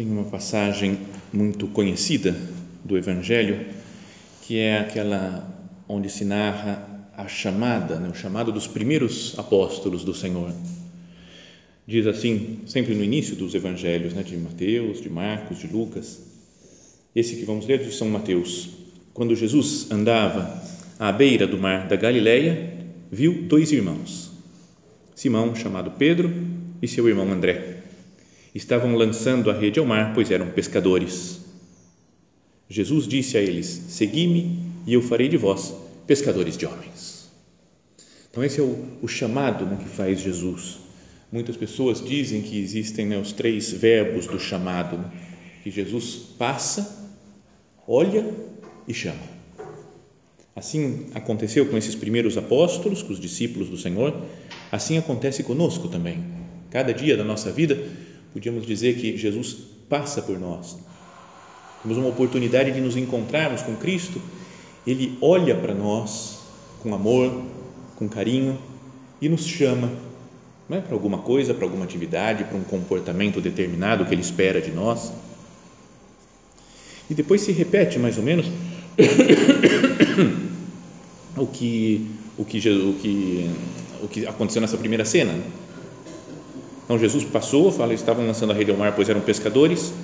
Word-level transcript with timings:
Tem 0.00 0.10
uma 0.10 0.24
passagem 0.24 0.98
muito 1.30 1.66
conhecida 1.66 2.34
do 2.82 2.96
Evangelho 2.96 3.66
que 4.40 4.58
é 4.58 4.78
aquela 4.78 5.46
onde 5.86 6.08
se 6.08 6.24
narra 6.24 7.10
a 7.14 7.28
chamada, 7.28 7.96
né, 7.96 8.08
o 8.08 8.14
chamado 8.14 8.50
dos 8.50 8.66
primeiros 8.66 9.38
apóstolos 9.38 10.02
do 10.02 10.14
Senhor 10.14 10.54
diz 11.86 12.06
assim, 12.06 12.60
sempre 12.64 12.94
no 12.94 13.04
início 13.04 13.36
dos 13.36 13.54
evangelhos, 13.54 14.14
né, 14.14 14.22
de 14.22 14.38
Mateus, 14.38 15.02
de 15.02 15.10
Marcos, 15.10 15.58
de 15.58 15.66
Lucas. 15.66 16.18
Esse 17.14 17.36
que 17.36 17.44
vamos 17.44 17.66
ler 17.66 17.82
é 17.82 17.84
de 17.84 17.92
São 17.92 18.08
Mateus. 18.08 18.70
Quando 19.12 19.36
Jesus 19.36 19.90
andava 19.90 20.64
à 20.98 21.12
beira 21.12 21.46
do 21.46 21.58
mar 21.58 21.86
da 21.88 21.96
Galileia, 21.96 22.72
viu 23.12 23.42
dois 23.42 23.70
irmãos, 23.70 24.30
Simão, 25.14 25.54
chamado 25.54 25.90
Pedro, 25.90 26.32
e 26.80 26.88
seu 26.88 27.06
irmão 27.06 27.30
André. 27.30 27.79
Estavam 28.54 28.94
lançando 28.94 29.50
a 29.50 29.54
rede 29.54 29.78
ao 29.78 29.86
mar, 29.86 30.12
pois 30.14 30.30
eram 30.30 30.50
pescadores. 30.50 31.40
Jesus 32.68 33.06
disse 33.06 33.36
a 33.36 33.40
eles: 33.40 33.66
Segui-me 33.88 34.58
e 34.86 34.94
eu 34.94 35.02
farei 35.02 35.28
de 35.28 35.36
vós 35.36 35.74
pescadores 36.06 36.56
de 36.56 36.66
homens. 36.66 37.30
Então, 38.30 38.44
esse 38.44 38.60
é 38.60 38.62
o, 38.62 38.84
o 39.02 39.08
chamado 39.08 39.64
né, 39.66 39.78
que 39.80 39.88
faz 39.88 40.20
Jesus 40.20 40.78
Muitas 41.32 41.56
pessoas 41.56 42.04
dizem 42.04 42.42
que 42.42 42.58
existem 42.58 43.06
né, 43.06 43.16
os 43.16 43.30
três 43.30 43.70
verbos 43.70 44.26
do 44.26 44.40
chamado, 44.40 44.98
né? 44.98 45.04
que 45.62 45.70
Jesus 45.70 46.16
passa, 46.36 47.08
olha 47.86 48.34
e 48.88 48.92
chama. 48.92 49.40
Assim 50.56 51.06
aconteceu 51.14 51.66
com 51.66 51.76
esses 51.76 51.94
primeiros 51.94 52.36
apóstolos, 52.36 53.00
com 53.02 53.12
os 53.12 53.20
discípulos 53.20 53.68
do 53.68 53.76
Senhor, 53.76 54.24
assim 54.72 54.98
acontece 54.98 55.44
conosco 55.44 55.86
também. 55.86 56.24
Cada 56.68 56.92
dia 56.92 57.16
da 57.16 57.22
nossa 57.22 57.52
vida, 57.52 57.80
podíamos 58.32 58.66
dizer 58.66 58.96
que 58.96 59.16
Jesus 59.16 59.56
passa 59.88 60.22
por 60.22 60.38
nós. 60.38 60.78
Temos 61.82 61.98
uma 61.98 62.08
oportunidade 62.08 62.72
de 62.72 62.80
nos 62.80 62.96
encontrarmos 62.96 63.62
com 63.62 63.76
Cristo, 63.76 64.20
ele 64.86 65.18
olha 65.20 65.56
para 65.56 65.74
nós 65.74 66.38
com 66.82 66.94
amor, 66.94 67.42
com 67.96 68.08
carinho 68.08 68.58
e 69.20 69.28
nos 69.28 69.44
chama 69.44 69.90
é? 70.70 70.80
para 70.80 70.94
alguma 70.94 71.18
coisa, 71.18 71.52
para 71.52 71.64
alguma 71.64 71.84
atividade, 71.84 72.44
para 72.44 72.56
um 72.56 72.62
comportamento 72.62 73.40
determinado 73.40 74.04
que 74.04 74.14
Ele 74.14 74.22
espera 74.22 74.60
de 74.60 74.70
nós. 74.70 75.12
E 77.08 77.14
depois 77.14 77.40
se 77.40 77.50
repete 77.50 77.98
mais 77.98 78.18
ou 78.18 78.22
menos 78.22 78.46
o 81.36 81.46
que 81.46 82.06
o 82.38 82.44
que 82.44 82.58
o 82.58 82.94
que 82.94 83.50
o 84.02 84.08
que 84.08 84.26
aconteceu 84.26 84.62
nessa 84.62 84.78
primeira 84.78 85.04
cena. 85.04 85.34
Então 86.90 86.98
Jesus 86.98 87.22
passou, 87.22 87.70
fala, 87.70 87.94
estavam 87.94 88.26
lançando 88.26 88.50
a 88.50 88.52
rede 88.52 88.72
ao 88.72 88.76
mar, 88.76 88.96
pois 88.96 89.08
eram 89.08 89.20
pescadores. 89.20 89.94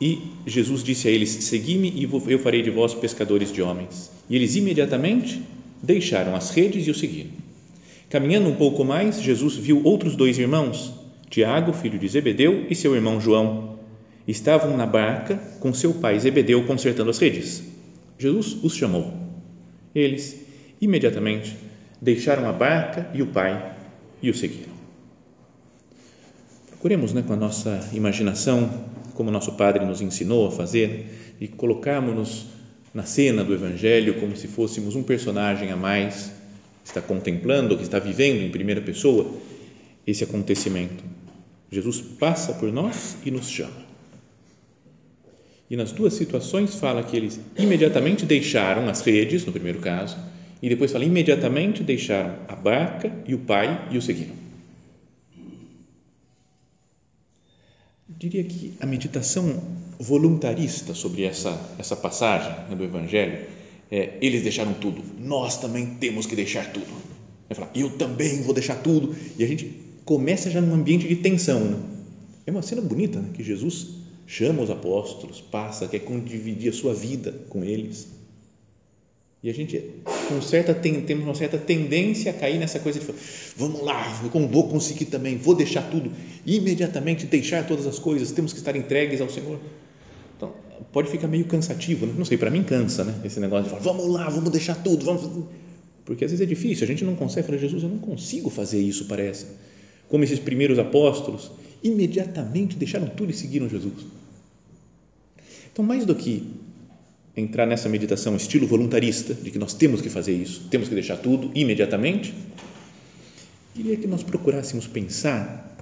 E 0.00 0.30
Jesus 0.46 0.80
disse 0.80 1.08
a 1.08 1.10
eles: 1.10 1.30
Segui-me 1.30 1.88
e 1.88 2.08
eu 2.30 2.38
farei 2.38 2.62
de 2.62 2.70
vós 2.70 2.94
pescadores 2.94 3.50
de 3.52 3.60
homens. 3.60 4.08
E 4.30 4.36
eles 4.36 4.54
imediatamente 4.54 5.42
deixaram 5.82 6.36
as 6.36 6.50
redes 6.50 6.86
e 6.86 6.90
o 6.92 6.94
seguiram. 6.94 7.30
Caminhando 8.08 8.48
um 8.48 8.54
pouco 8.54 8.84
mais, 8.84 9.20
Jesus 9.20 9.56
viu 9.56 9.82
outros 9.82 10.14
dois 10.14 10.38
irmãos, 10.38 10.92
Tiago, 11.28 11.72
filho 11.72 11.98
de 11.98 12.06
Zebedeu, 12.06 12.64
e 12.70 12.76
seu 12.76 12.94
irmão 12.94 13.20
João. 13.20 13.80
Estavam 14.28 14.76
na 14.76 14.86
barca 14.86 15.34
com 15.58 15.74
seu 15.74 15.94
pai 15.94 16.16
Zebedeu 16.20 16.64
consertando 16.64 17.10
as 17.10 17.18
redes. 17.18 17.60
Jesus 18.20 18.56
os 18.62 18.76
chamou. 18.76 19.12
Eles, 19.92 20.46
imediatamente, 20.80 21.56
deixaram 22.00 22.48
a 22.48 22.52
barca 22.52 23.10
e 23.12 23.20
o 23.20 23.26
pai 23.26 23.74
e 24.22 24.30
o 24.30 24.34
seguiram. 24.34 24.81
Procuremos, 26.82 27.12
né, 27.12 27.22
com 27.24 27.32
a 27.32 27.36
nossa 27.36 27.88
imaginação, 27.92 28.68
como 29.14 29.30
nosso 29.30 29.52
Padre 29.52 29.86
nos 29.86 30.00
ensinou 30.00 30.48
a 30.48 30.50
fazer, 30.50 31.36
e 31.40 31.46
colocarmos-nos 31.46 32.46
na 32.92 33.04
cena 33.04 33.44
do 33.44 33.54
Evangelho 33.54 34.18
como 34.18 34.36
se 34.36 34.48
fôssemos 34.48 34.96
um 34.96 35.02
personagem 35.04 35.70
a 35.70 35.76
mais 35.76 36.32
está 36.84 37.00
contemplando, 37.00 37.76
que 37.76 37.84
está 37.84 38.00
vivendo 38.00 38.42
em 38.42 38.50
primeira 38.50 38.80
pessoa 38.80 39.32
esse 40.04 40.24
acontecimento. 40.24 41.04
Jesus 41.70 42.00
passa 42.00 42.52
por 42.54 42.72
nós 42.72 43.16
e 43.24 43.30
nos 43.30 43.48
chama. 43.48 43.86
E 45.70 45.76
nas 45.76 45.92
duas 45.92 46.14
situações 46.14 46.74
fala 46.74 47.04
que 47.04 47.16
eles 47.16 47.38
imediatamente 47.56 48.26
deixaram 48.26 48.88
as 48.88 49.02
redes, 49.02 49.46
no 49.46 49.52
primeiro 49.52 49.78
caso, 49.78 50.16
e 50.60 50.68
depois 50.68 50.90
fala 50.90 51.04
imediatamente 51.04 51.84
deixaram 51.84 52.34
a 52.48 52.56
barca 52.56 53.22
e 53.24 53.36
o 53.36 53.38
pai 53.38 53.86
e 53.92 53.96
o 53.96 54.02
seguiram. 54.02 54.41
Diria 58.28 58.44
que 58.44 58.74
a 58.78 58.86
meditação 58.86 59.60
voluntarista 59.98 60.94
sobre 60.94 61.24
essa 61.24 61.58
essa 61.78 61.96
passagem 61.96 62.52
né, 62.68 62.76
do 62.76 62.84
Evangelho 62.84 63.46
é, 63.90 64.16
eles 64.22 64.42
deixaram 64.42 64.72
tudo, 64.74 65.02
nós 65.18 65.58
também 65.58 65.86
temos 66.00 66.24
que 66.24 66.34
deixar 66.34 66.72
tudo. 66.72 66.86
Vai 67.46 67.56
falar, 67.56 67.70
eu 67.74 67.90
também 67.98 68.40
vou 68.42 68.54
deixar 68.54 68.76
tudo. 68.76 69.14
E 69.36 69.44
a 69.44 69.46
gente 69.46 69.70
começa 70.04 70.50
já 70.50 70.62
num 70.62 70.72
ambiente 70.72 71.06
de 71.06 71.16
tensão. 71.16 71.60
Né? 71.60 71.76
É 72.46 72.50
uma 72.50 72.62
cena 72.62 72.80
bonita, 72.80 73.20
né? 73.20 73.28
que 73.34 73.42
Jesus 73.42 73.88
chama 74.26 74.62
os 74.62 74.70
apóstolos, 74.70 75.42
passa, 75.42 75.86
quer 75.86 76.00
dividir 76.24 76.70
a 76.70 76.72
sua 76.72 76.94
vida 76.94 77.32
com 77.50 77.62
eles. 77.62 78.08
E 79.42 79.50
a 79.50 79.52
gente, 79.52 79.82
com 80.28 80.40
certa, 80.40 80.72
tem, 80.72 81.00
temos 81.00 81.24
uma 81.24 81.34
certa 81.34 81.58
tendência 81.58 82.30
a 82.30 82.34
cair 82.34 82.58
nessa 82.58 82.78
coisa 82.78 83.00
de 83.00 83.06
vamos 83.56 83.82
lá, 83.82 84.20
eu 84.22 84.48
vou 84.48 84.68
conseguir 84.68 85.06
também, 85.06 85.36
vou 85.36 85.54
deixar 85.54 85.82
tudo, 85.90 86.12
imediatamente 86.46 87.26
deixar 87.26 87.66
todas 87.66 87.86
as 87.86 87.98
coisas, 87.98 88.30
temos 88.30 88.52
que 88.52 88.60
estar 88.60 88.76
entregues 88.76 89.20
ao 89.20 89.28
Senhor 89.28 89.58
pode 90.92 91.10
ficar 91.10 91.26
meio 91.26 91.44
cansativo, 91.46 92.06
né? 92.06 92.14
não 92.16 92.24
sei, 92.24 92.36
para 92.36 92.50
mim 92.50 92.62
cansa, 92.62 93.04
né? 93.04 93.14
Esse 93.24 93.40
negócio 93.40 93.64
de 93.64 93.70
falar, 93.70 93.82
vamos 93.82 94.08
lá, 94.08 94.28
vamos 94.28 94.50
deixar 94.50 94.74
tudo, 94.74 95.04
vamos. 95.04 95.46
Porque 96.04 96.24
às 96.24 96.30
vezes 96.30 96.44
é 96.44 96.48
difícil, 96.48 96.84
a 96.84 96.86
gente 96.86 97.04
não 97.04 97.14
consegue 97.14 97.46
falar, 97.46 97.58
Jesus, 97.58 97.82
eu 97.82 97.88
não 97.88 97.98
consigo 97.98 98.50
fazer 98.50 98.80
isso, 98.80 99.06
parece. 99.06 99.46
Como 100.08 100.24
esses 100.24 100.38
primeiros 100.38 100.78
apóstolos, 100.78 101.50
imediatamente 101.82 102.76
deixaram 102.76 103.08
tudo 103.08 103.30
e 103.30 103.34
seguiram 103.34 103.68
Jesus. 103.68 104.04
Então, 105.72 105.84
mais 105.84 106.04
do 106.04 106.14
que 106.14 106.46
entrar 107.36 107.66
nessa 107.66 107.88
meditação 107.88 108.36
estilo 108.36 108.66
voluntarista, 108.66 109.34
de 109.34 109.50
que 109.50 109.58
nós 109.58 109.74
temos 109.74 110.00
que 110.00 110.10
fazer 110.10 110.32
isso, 110.32 110.68
temos 110.70 110.88
que 110.88 110.94
deixar 110.94 111.16
tudo 111.16 111.50
imediatamente, 111.54 112.34
queria 113.74 113.96
que 113.96 114.06
nós 114.06 114.22
procurássemos 114.22 114.86
pensar 114.86 115.72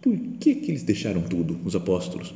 por 0.00 0.16
que, 0.38 0.54
que 0.54 0.70
eles 0.70 0.82
deixaram 0.82 1.20
tudo, 1.20 1.60
os 1.64 1.76
apóstolos? 1.76 2.34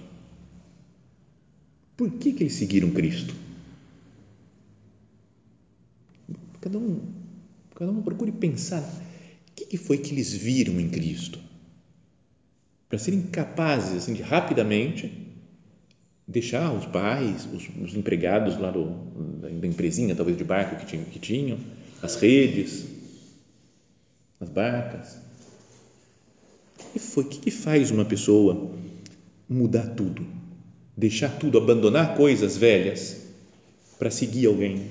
Por 1.97 2.11
que, 2.11 2.33
que 2.33 2.43
eles 2.43 2.55
seguiram 2.55 2.91
Cristo? 2.91 3.35
Cada 6.61 6.79
um, 6.79 7.01
cada 7.75 7.91
um 7.91 8.03
procure 8.03 8.33
pensar 8.33 8.83
o 8.83 9.55
que, 9.55 9.65
que 9.65 9.77
foi 9.79 9.99
que 9.99 10.13
eles 10.13 10.33
viram 10.33 10.79
em 10.79 10.91
Cristo 10.91 11.39
para 12.89 12.99
serem 12.99 13.23
capazes 13.23 13.97
assim, 13.97 14.15
de 14.15 14.23
rapidamente 14.23 15.24
deixar 16.27 16.73
os 16.73 16.87
pais, 16.87 17.47
os, 17.53 17.69
os 17.83 17.95
empregados 17.95 18.59
lá 18.59 18.71
do, 18.71 18.87
da 19.41 19.67
empresinha, 19.67 20.15
talvez 20.15 20.37
de 20.37 20.45
barco 20.45 20.77
que 20.77 20.87
tinham, 20.87 21.05
que 21.05 21.19
tinham, 21.19 21.59
as 22.03 22.17
redes, 22.17 22.87
as 24.41 24.49
barcas. 24.49 25.19
Que 26.93 26.99
foi? 26.99 27.25
O 27.25 27.29
que 27.29 27.51
faz 27.51 27.91
uma 27.91 28.05
pessoa 28.05 28.71
mudar 29.49 29.89
tudo? 29.95 30.25
deixar 30.97 31.29
tudo, 31.39 31.59
abandonar 31.59 32.17
coisas 32.17 32.57
velhas 32.57 33.17
para 33.99 34.11
seguir 34.11 34.47
alguém. 34.47 34.87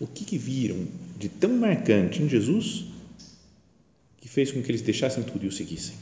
O 0.00 0.06
que, 0.06 0.24
que 0.24 0.38
viram 0.38 0.86
de 1.18 1.28
tão 1.28 1.50
marcante 1.56 2.22
em 2.22 2.28
Jesus 2.28 2.86
que 4.18 4.26
que 4.26 4.28
fez 4.28 4.50
com 4.50 4.60
que 4.60 4.70
eles 4.70 4.82
deixassem 4.82 5.22
tudo 5.22 5.44
e 5.44 5.48
o 5.48 5.52
seguissem. 5.52 5.94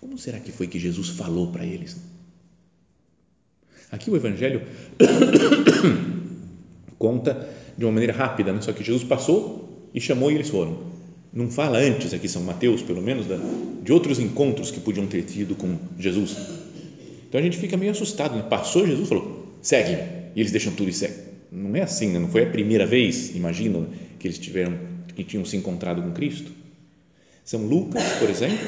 Como 0.00 0.16
será 0.16 0.40
que 0.40 0.50
foi 0.50 0.66
que 0.66 0.78
Jesus 0.78 1.10
falou 1.10 1.52
para 1.52 1.64
eles? 1.64 1.96
Aqui 3.92 4.10
o 4.10 4.16
Evangelho 4.16 4.62
conta 6.98 7.48
de 7.76 7.84
uma 7.84 7.92
maneira 7.92 8.12
rápida, 8.12 8.52
né? 8.52 8.60
só 8.62 8.72
que 8.72 8.82
Jesus 8.82 9.04
passou 9.04 9.88
e 9.92 10.00
chamou 10.00 10.30
e 10.30 10.36
eles 10.36 10.48
foram. 10.48 10.90
Não 11.32 11.50
fala 11.50 11.78
antes, 11.78 12.14
aqui 12.14 12.28
São 12.28 12.42
Mateus, 12.42 12.82
pelo 12.82 13.02
menos, 13.02 13.26
de 13.82 13.92
outros 13.92 14.18
encontros 14.18 14.70
que 14.70 14.80
podiam 14.80 15.06
ter 15.06 15.22
tido 15.22 15.54
com 15.54 15.78
Jesus. 15.98 16.36
Então 17.28 17.38
a 17.38 17.44
gente 17.44 17.58
fica 17.58 17.76
meio 17.76 17.92
assustado, 17.92 18.36
né? 18.36 18.42
passou 18.48 18.86
Jesus 18.86 19.08
falou, 19.08 19.54
segue, 19.60 19.92
e 20.34 20.40
eles 20.40 20.50
deixam 20.50 20.72
tudo 20.72 20.88
e 20.88 20.92
seguem. 20.92 21.30
Não 21.52 21.76
é 21.76 21.82
assim, 21.82 22.10
né? 22.10 22.18
não 22.18 22.28
foi 22.28 22.44
a 22.44 22.50
primeira 22.50 22.86
vez, 22.86 23.34
imagino, 23.36 23.88
que 24.18 24.26
eles 24.26 24.38
tiveram, 24.38 24.78
que 25.14 25.24
tinham 25.24 25.44
se 25.44 25.56
encontrado 25.56 26.02
com 26.02 26.12
Cristo. 26.12 26.50
São 27.44 27.66
Lucas, 27.66 28.02
por 28.18 28.30
exemplo, 28.30 28.58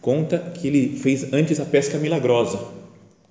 conta 0.00 0.38
que 0.38 0.66
ele 0.66 0.96
fez 0.96 1.32
antes 1.32 1.60
a 1.60 1.64
pesca 1.64 1.98
milagrosa. 1.98 2.58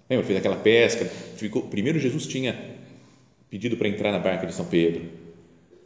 Lembra? 0.10 0.25
Fez 0.25 0.39
aquela 0.39 0.57
pesca. 0.57 1.06
Ficou, 1.06 1.63
primeiro 1.63 2.00
Jesus 2.00 2.25
tinha 2.25 2.77
pedido 3.50 3.77
para 3.77 3.88
entrar 3.88 4.12
na 4.12 4.19
barca 4.19 4.45
de 4.45 4.54
São 4.54 4.66
Pedro, 4.66 5.01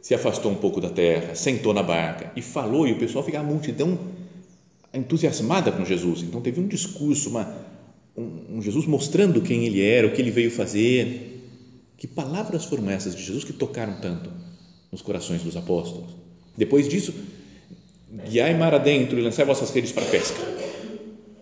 se 0.00 0.14
afastou 0.14 0.52
um 0.52 0.56
pouco 0.56 0.80
da 0.80 0.90
terra, 0.90 1.34
sentou 1.34 1.72
na 1.72 1.82
barca 1.82 2.30
e 2.36 2.42
falou, 2.42 2.86
e 2.86 2.92
o 2.92 2.98
pessoal 2.98 3.24
ficava, 3.24 3.44
a 3.44 3.50
multidão 3.50 3.98
entusiasmada 4.92 5.72
com 5.72 5.84
Jesus. 5.84 6.22
Então 6.22 6.40
teve 6.40 6.60
um 6.60 6.68
discurso, 6.68 7.30
uma, 7.30 7.56
um, 8.16 8.56
um 8.56 8.62
Jesus 8.62 8.86
mostrando 8.86 9.40
quem 9.40 9.64
ele 9.64 9.82
era, 9.82 10.06
o 10.06 10.12
que 10.12 10.20
ele 10.20 10.30
veio 10.30 10.50
fazer. 10.50 11.30
Que 11.96 12.06
palavras 12.06 12.66
foram 12.66 12.90
essas 12.90 13.14
de 13.14 13.22
Jesus 13.22 13.44
que 13.44 13.52
tocaram 13.52 13.98
tanto 14.00 14.30
nos 14.92 15.00
corações 15.00 15.42
dos 15.42 15.56
apóstolos? 15.56 16.10
Depois 16.56 16.86
disso, 16.86 17.14
guiai 18.28 18.54
mar 18.54 18.74
adentro 18.74 19.18
e 19.18 19.22
lançai 19.22 19.44
vossas 19.46 19.70
redes 19.70 19.90
para 19.90 20.04
a 20.04 20.08
pesca. 20.08 20.38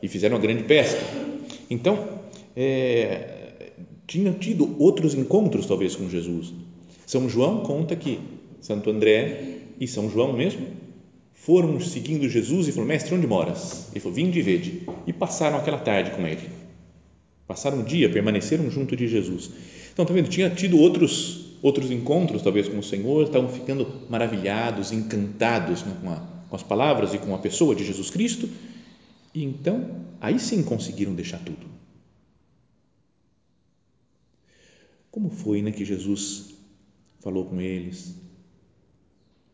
E 0.02 0.08
fizeram 0.08 0.36
uma 0.36 0.42
grande 0.42 0.64
pesca. 0.64 1.00
Então, 1.70 2.20
é, 2.56 3.70
tinham 4.06 4.34
tido 4.34 4.76
outros 4.78 5.14
encontros, 5.14 5.66
talvez, 5.66 5.94
com 5.94 6.08
Jesus. 6.08 6.52
São 7.06 7.28
João 7.28 7.60
conta 7.60 7.94
que 7.94 8.18
Santo 8.60 8.90
André 8.90 9.58
e 9.80 9.86
São 9.86 10.10
João 10.10 10.32
mesmo 10.32 10.66
foram 11.32 11.80
seguindo 11.80 12.28
Jesus 12.28 12.68
e 12.68 12.72
falou: 12.72 12.88
Mestre, 12.88 13.14
onde 13.14 13.26
moras? 13.26 13.88
Ele 13.92 14.00
falou: 14.00 14.14
Vinde 14.14 14.38
e 14.38 14.42
vede. 14.42 14.82
E 15.06 15.12
passaram 15.12 15.56
aquela 15.56 15.78
tarde 15.78 16.10
com 16.10 16.26
ele. 16.26 16.48
Passaram 17.46 17.78
um 17.78 17.84
dia, 17.84 18.08
permaneceram 18.08 18.70
junto 18.70 18.96
de 18.96 19.08
Jesus. 19.08 19.50
Então, 19.92 20.04
tá 20.04 20.12
vendo? 20.12 20.28
Tinha 20.28 20.50
tido 20.50 20.78
outros 20.78 21.52
outros 21.62 21.92
encontros, 21.92 22.42
talvez, 22.42 22.68
com 22.68 22.78
o 22.78 22.82
Senhor, 22.82 23.22
estavam 23.22 23.48
ficando 23.48 23.86
maravilhados, 24.10 24.90
encantados 24.90 25.82
com, 25.82 26.10
a, 26.10 26.16
com 26.50 26.56
as 26.56 26.62
palavras 26.62 27.14
e 27.14 27.18
com 27.18 27.32
a 27.34 27.38
pessoa 27.38 27.74
de 27.74 27.84
Jesus 27.84 28.10
Cristo. 28.10 28.48
E 29.34 29.42
então, 29.42 30.04
aí 30.20 30.38
sim 30.38 30.62
conseguiram 30.62 31.14
deixar 31.14 31.38
tudo 31.38 31.72
Como 35.12 35.28
foi 35.28 35.60
né, 35.60 35.70
que 35.70 35.84
Jesus 35.84 36.54
falou 37.20 37.44
com 37.44 37.60
eles? 37.60 38.14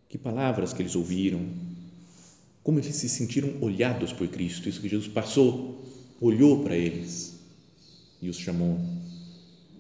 Que 0.08 0.16
palavras 0.16 0.72
que 0.72 0.80
eles 0.80 0.94
ouviram? 0.94 1.44
Como 2.62 2.78
eles 2.78 2.94
se 2.94 3.08
sentiram 3.08 3.52
olhados 3.60 4.12
por 4.12 4.28
Cristo? 4.28 4.69
Isso 4.69 4.80
que 4.80 4.88
Jesus 4.88 5.08
passou, 5.08 5.84
olhou 6.20 6.62
para 6.62 6.76
eles 6.76 7.40
e 8.22 8.31
os 8.31 8.38
chamou. 8.38 8.78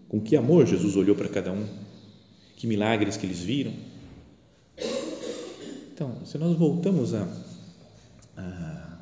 Com 0.08 0.20
que 0.20 0.36
amor 0.36 0.66
Jesus 0.66 0.96
olhou 0.96 1.14
para 1.14 1.28
cada 1.28 1.52
um? 1.52 1.64
Que 2.56 2.66
milagres 2.66 3.16
que 3.16 3.24
eles 3.24 3.38
viram? 3.38 3.72
Então, 5.92 6.26
se 6.26 6.36
nós 6.38 6.56
voltamos 6.58 7.14
a, 7.14 7.28
a, 8.36 8.97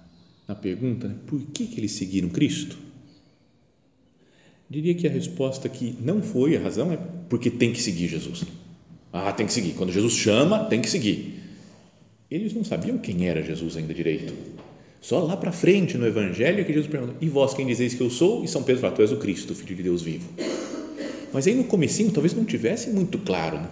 a, 0.48 0.54
pergunta, 0.54 1.08
né, 1.08 1.14
por 1.26 1.40
que, 1.40 1.66
que 1.66 1.80
eles 1.80 1.92
seguiram 1.92 2.28
Cristo? 2.28 2.76
Diria 4.68 4.94
que 4.94 5.06
a 5.06 5.10
resposta 5.10 5.68
que 5.68 5.96
não 6.00 6.22
foi 6.22 6.56
a 6.56 6.60
razão 6.60 6.92
é 6.92 6.98
porque 7.28 7.50
tem 7.50 7.72
que 7.72 7.80
seguir 7.80 8.08
Jesus. 8.08 8.44
Ah, 9.12 9.32
tem 9.32 9.46
que 9.46 9.52
seguir. 9.52 9.74
Quando 9.74 9.92
Jesus 9.92 10.14
chama, 10.14 10.64
tem 10.64 10.80
que 10.80 10.90
seguir. 10.90 11.40
Eles 12.30 12.52
não 12.52 12.64
sabiam 12.64 12.98
quem 12.98 13.28
era 13.28 13.42
Jesus 13.42 13.76
ainda 13.76 13.94
direito. 13.94 14.32
Só 15.00 15.20
lá 15.20 15.36
para 15.36 15.52
frente 15.52 15.96
no 15.96 16.06
Evangelho 16.06 16.64
que 16.64 16.72
Jesus 16.72 16.90
pergunta: 16.90 17.14
E 17.20 17.28
vós 17.28 17.54
quem 17.54 17.66
dizeis 17.66 17.94
que 17.94 18.00
eu 18.00 18.10
sou? 18.10 18.42
E 18.42 18.48
São 18.48 18.64
Pedro 18.64 18.82
fala: 18.82 18.94
Tu 18.94 19.02
és 19.02 19.12
o 19.12 19.16
Cristo, 19.18 19.54
Filho 19.54 19.76
de 19.76 19.82
Deus 19.84 20.02
vivo. 20.02 20.28
Mas 21.32 21.46
aí 21.46 21.54
no 21.54 21.64
comecinho 21.64 22.10
talvez 22.10 22.34
não 22.34 22.44
tivesse 22.44 22.90
muito 22.90 23.18
claro. 23.18 23.58
Né? 23.58 23.70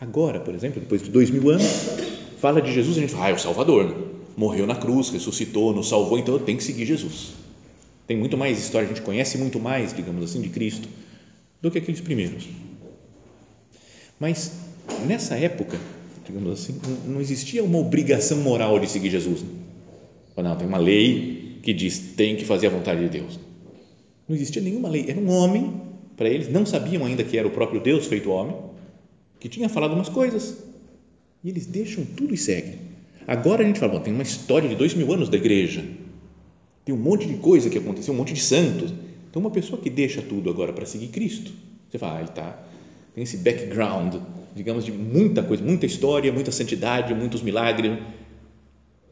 Agora, 0.00 0.38
por 0.38 0.54
exemplo, 0.54 0.80
depois 0.80 1.02
de 1.02 1.10
dois 1.10 1.28
mil 1.28 1.50
anos, 1.50 1.66
fala 2.38 2.62
de 2.62 2.72
Jesus 2.72 2.96
a 2.96 3.00
gente 3.00 3.12
fala: 3.12 3.26
Ah, 3.26 3.30
é 3.30 3.34
o 3.34 3.38
Salvador. 3.38 3.84
Né? 3.84 3.94
Morreu 4.36 4.66
na 4.66 4.76
cruz, 4.76 5.10
ressuscitou, 5.10 5.74
nos 5.74 5.88
salvou, 5.88 6.18
então 6.18 6.34
eu 6.34 6.40
tenho 6.40 6.58
que 6.58 6.64
seguir 6.64 6.86
Jesus. 6.86 7.32
Tem 8.06 8.16
muito 8.16 8.36
mais 8.36 8.58
história, 8.58 8.86
a 8.86 8.88
gente 8.88 9.02
conhece 9.02 9.36
muito 9.36 9.58
mais, 9.58 9.92
digamos 9.92 10.24
assim, 10.24 10.40
de 10.40 10.48
Cristo 10.48 10.88
do 11.60 11.70
que 11.70 11.78
aqueles 11.78 12.00
primeiros. 12.00 12.48
Mas 14.18 14.52
nessa 15.06 15.36
época, 15.36 15.78
digamos 16.24 16.52
assim, 16.52 16.80
não 17.04 17.20
existia 17.20 17.62
uma 17.62 17.78
obrigação 17.78 18.38
moral 18.38 18.78
de 18.78 18.88
seguir 18.88 19.10
Jesus. 19.10 19.44
Não, 20.36 20.56
tem 20.56 20.68
uma 20.68 20.78
lei 20.78 21.58
que 21.62 21.72
diz 21.72 21.98
tem 22.16 22.36
que 22.36 22.44
fazer 22.44 22.68
a 22.68 22.70
vontade 22.70 23.00
de 23.00 23.08
Deus. 23.08 23.38
Não 24.28 24.36
existia 24.36 24.62
nenhuma 24.62 24.88
lei. 24.88 25.06
Era 25.08 25.18
um 25.18 25.30
homem, 25.30 25.82
para 26.16 26.28
eles, 26.28 26.48
não 26.48 26.64
sabiam 26.64 27.04
ainda 27.04 27.24
que 27.24 27.36
era 27.36 27.48
o 27.48 27.50
próprio 27.50 27.80
Deus 27.80 28.06
feito 28.06 28.30
homem, 28.30 28.56
que 29.40 29.48
tinha 29.48 29.68
falado 29.68 29.94
umas 29.94 30.08
coisas. 30.08 30.56
E 31.42 31.50
eles 31.50 31.66
deixam 31.66 32.04
tudo 32.04 32.34
e 32.34 32.36
seguem. 32.36 32.78
Agora 33.26 33.62
a 33.62 33.66
gente 33.66 33.78
fala, 33.78 33.92
bom, 33.92 34.00
tem 34.00 34.12
uma 34.12 34.22
história 34.22 34.68
de 34.68 34.74
dois 34.74 34.94
mil 34.94 35.12
anos 35.12 35.28
da 35.28 35.36
igreja 35.36 35.84
tem 36.88 36.94
um 36.94 36.98
monte 36.98 37.26
de 37.26 37.34
coisa 37.34 37.68
que 37.68 37.76
aconteceu, 37.76 38.14
um 38.14 38.16
monte 38.16 38.32
de 38.32 38.40
santos. 38.40 38.94
Então, 39.28 39.40
uma 39.40 39.50
pessoa 39.50 39.78
que 39.78 39.90
deixa 39.90 40.22
tudo 40.22 40.48
agora 40.48 40.72
para 40.72 40.86
seguir 40.86 41.08
Cristo, 41.08 41.52
você 41.86 41.98
fala, 41.98 42.22
ah, 42.22 42.26
tá, 42.26 42.62
tem 43.14 43.22
esse 43.22 43.36
background, 43.36 44.14
digamos, 44.56 44.86
de 44.86 44.90
muita 44.90 45.42
coisa, 45.42 45.62
muita 45.62 45.84
história, 45.84 46.32
muita 46.32 46.50
santidade, 46.50 47.12
muitos 47.12 47.42
milagres, 47.42 47.98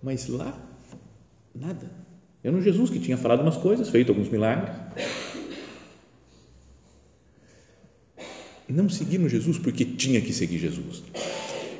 mas 0.03 0.27
lá, 0.27 0.59
nada. 1.55 1.91
Era 2.43 2.57
um 2.57 2.63
Jesus 2.63 2.89
que 2.89 2.99
tinha 2.99 3.19
falado 3.19 3.43
umas 3.43 3.59
coisas, 3.59 3.91
feito 3.91 4.11
alguns 4.11 4.31
milagres. 4.31 4.75
Não 8.67 8.89
seguiram 8.89 9.29
Jesus 9.29 9.59
porque 9.59 9.85
tinha 9.85 10.23
que 10.23 10.33
seguir 10.33 10.57
Jesus. 10.57 11.03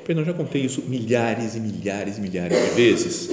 Eu 0.07 0.25
já 0.25 0.33
contei 0.33 0.63
isso 0.63 0.83
milhares 0.87 1.55
e 1.55 1.59
milhares 1.59 2.17
e 2.17 2.21
milhares 2.21 2.57
de 2.57 2.75
vezes 2.75 3.29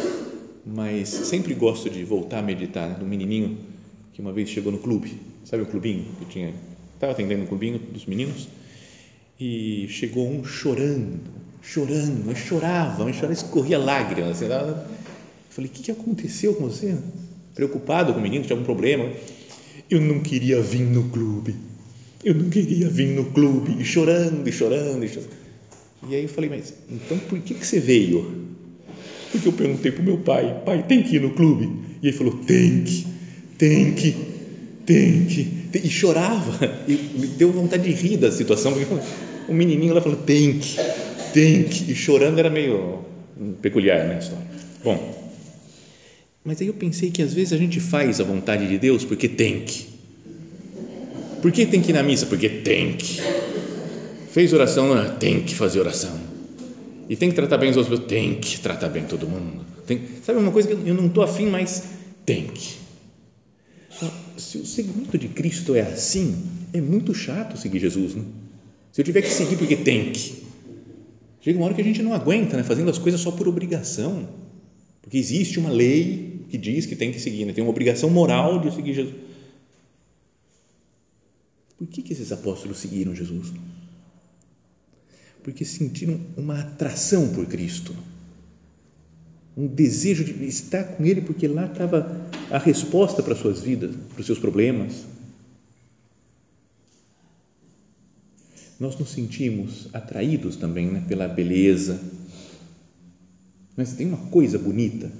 mas 0.65 1.09
sempre 1.09 1.53
gosto 1.55 1.91
de 1.91 2.03
voltar 2.05 2.39
a 2.39 2.43
meditar 2.43 2.89
né, 2.89 2.97
do 2.99 3.05
menininho 3.05 3.59
que 4.13 4.21
uma 4.21 4.33
vez 4.33 4.49
chegou 4.49 4.73
no 4.73 4.79
clube, 4.79 5.13
sabe 5.45 5.63
o 5.63 5.67
clubinho 5.67 6.07
que 6.19 6.25
tinha, 6.27 6.55
estava 6.95 7.13
atendendo 7.13 7.45
o 7.45 7.47
clubinho 7.47 7.79
dos 7.79 8.07
meninos 8.07 8.49
e 9.39 9.87
chegou 9.91 10.31
um 10.31 10.45
chorando, 10.45 11.21
chorando, 11.61 12.25
mas 12.25 12.39
chorava, 12.39 13.05
mas 13.05 13.17
chorava, 13.17 13.33
escorria 13.33 13.77
lágrimas, 13.77 14.31
assim, 14.31 14.47
eu 14.47 14.77
falei, 15.51 15.69
o 15.69 15.75
que, 15.75 15.83
que 15.83 15.91
aconteceu 15.91 16.55
com 16.55 16.65
você? 16.65 16.97
Preocupado 17.55 18.13
com 18.13 18.21
o 18.21 18.23
menino, 18.23 18.45
tinha 18.45 18.55
algum 18.55 18.65
problema? 18.65 19.11
Eu 19.91 20.01
não 20.01 20.21
queria 20.21 20.63
vir 20.63 20.85
no 20.85 21.09
clube, 21.11 21.57
eu 22.25 22.35
não 22.35 22.49
queria 22.49 22.89
vir 22.89 23.09
no 23.09 23.27
clube, 23.33 23.77
e 23.81 23.85
chorando, 23.85 24.49
e 24.49 24.53
chorando, 24.53 25.05
e 25.05 25.09
chorando. 25.09 25.44
E 26.09 26.15
aí 26.15 26.23
eu 26.23 26.29
falei, 26.29 26.51
mas 26.51 26.75
então 26.91 27.19
por 27.19 27.39
que, 27.41 27.55
que 27.55 27.67
você 27.67 27.81
veio? 27.81 28.45
Porque 29.33 29.49
eu 29.49 29.53
perguntei 29.53 29.91
para 29.91 30.03
o 30.03 30.05
meu 30.05 30.19
pai, 30.19 30.63
pai, 30.65 30.85
tem 30.87 31.03
que 31.03 31.17
ir 31.17 31.21
no 31.21 31.31
clube? 31.31 31.71
E 32.03 32.09
ele 32.09 32.17
falou, 32.17 32.35
tem 32.47 32.85
que, 32.85 33.07
tem 33.59 33.93
que, 33.95 34.15
tem 34.85 35.25
que. 35.25 35.65
E 35.83 35.91
chorava, 35.91 36.85
e 36.87 36.93
me 37.19 37.27
deu 37.27 37.51
vontade 37.51 37.83
de 37.83 37.91
rir 37.91 38.17
da 38.17 38.31
situação, 38.31 38.73
porque 38.73 38.87
o 39.49 39.55
menininho 39.55 39.93
lá 39.93 40.01
falou, 40.01 40.19
tem 40.19 40.59
que, 40.59 40.77
tem 41.33 41.65
que, 41.65 41.91
e 41.91 41.95
chorando 41.95 42.39
era 42.39 42.49
meio 42.49 43.01
peculiar 43.61 44.07
na 44.07 44.19
história. 44.19 44.47
Bom, 44.85 45.25
mas 46.45 46.61
aí 46.61 46.67
eu 46.67 46.75
pensei 46.75 47.11
que 47.11 47.23
às 47.23 47.33
vezes 47.33 47.53
a 47.53 47.57
gente 47.57 47.81
faz 47.81 48.21
a 48.21 48.25
vontade 48.25 48.69
de 48.69 48.79
Deus 48.79 49.05
porque 49.05 49.29
tem 49.29 49.61
que. 49.61 49.87
Por 51.41 51.51
que 51.51 51.67
tem 51.67 51.81
que 51.81 51.91
ir 51.91 51.95
na 51.95 52.03
missa? 52.03 52.27
Porque 52.27 52.49
tem 52.49 52.93
que. 52.93 53.21
Fez 54.35 54.53
oração? 54.53 54.89
Tem 55.21 55.45
que 55.45 55.55
fazer 55.55 55.79
oração 55.79 56.35
e 57.09 57.15
tem 57.15 57.29
que 57.29 57.37
tratar 57.37 57.57
bem 57.57 57.71
os 57.71 57.77
outros, 57.77 58.01
tem 58.01 58.35
que 58.35 58.59
tratar 58.59 58.89
bem 58.89 59.05
todo 59.05 59.29
mundo. 59.29 59.65
Tem, 59.87 60.01
sabe 60.25 60.41
uma 60.41 60.51
coisa 60.51 60.67
que 60.67 60.75
eu 60.75 60.93
não 60.93 61.07
estou 61.07 61.23
afim, 61.23 61.47
mas 61.47 61.85
tem 62.27 62.49
que. 62.49 62.83
Se 64.37 64.59
o 64.59 64.67
seguimento 64.67 65.17
de 65.17 65.29
Cristo 65.29 65.77
é 65.77 65.83
assim, 65.83 66.35
é 66.73 66.81
muito 66.81 67.15
chato 67.15 67.57
seguir 67.57 67.79
Jesus. 67.79 68.17
Né? 68.17 68.25
Se 68.91 69.01
eu 69.01 69.05
tiver 69.05 69.23
que 69.23 69.31
seguir 69.31 69.57
porque 69.57 69.77
tem 69.77 70.11
que. 70.11 70.43
Chega 71.41 71.57
uma 71.57 71.67
hora 71.67 71.75
que 71.75 71.81
a 71.81 71.85
gente 71.85 72.03
não 72.03 72.13
aguenta, 72.13 72.57
né? 72.57 72.65
fazendo 72.65 72.91
as 72.91 72.99
coisas 72.99 73.21
só 73.21 73.31
por 73.31 73.47
obrigação. 73.47 74.29
Porque 75.01 75.17
existe 75.17 75.61
uma 75.61 75.71
lei 75.71 76.41
que 76.49 76.59
diz 76.59 76.87
que 76.87 76.97
tem 76.97 77.13
que 77.13 77.21
seguir, 77.21 77.45
né? 77.45 77.53
tem 77.53 77.63
uma 77.63 77.71
obrigação 77.71 78.11
moral 78.11 78.59
de 78.59 78.75
seguir 78.75 78.95
Jesus. 78.95 79.15
Por 81.79 81.87
que, 81.87 82.03
que 82.03 82.13
esses 82.13 82.33
apóstolos 82.33 82.79
seguiram 82.79 83.15
Jesus? 83.15 83.53
Porque 85.45 85.65
sentiram 85.65 86.19
uma 86.37 86.59
atração 86.59 87.29
por 87.29 87.47
Cristo. 87.47 87.95
um 89.57 89.69
desejo 89.69 90.25
de 90.25 90.45
estar 90.47 90.83
com 90.83 91.05
Ele, 91.05 91.21
porque 91.21 91.47
lá 91.47 91.67
estava 91.67 92.29
a 92.51 92.59
resposta 92.59 93.23
para 93.23 93.35
as 93.35 93.39
suas 93.39 93.61
vidas, 93.61 93.95
para 94.13 94.21
os 94.21 94.27
seus 94.27 94.39
problemas. 94.39 95.05
Nós 98.81 98.99
nos 98.99 99.11
sentimos 99.11 99.89
atraídos 99.93 100.57
também 100.57 100.89
né, 100.89 101.05
pela 101.07 101.29
beleza. 101.29 102.01
Mas 103.77 103.93
tem 103.93 104.09
uma 104.09 104.27
coisa 104.27 104.59
bonita, 104.59 105.13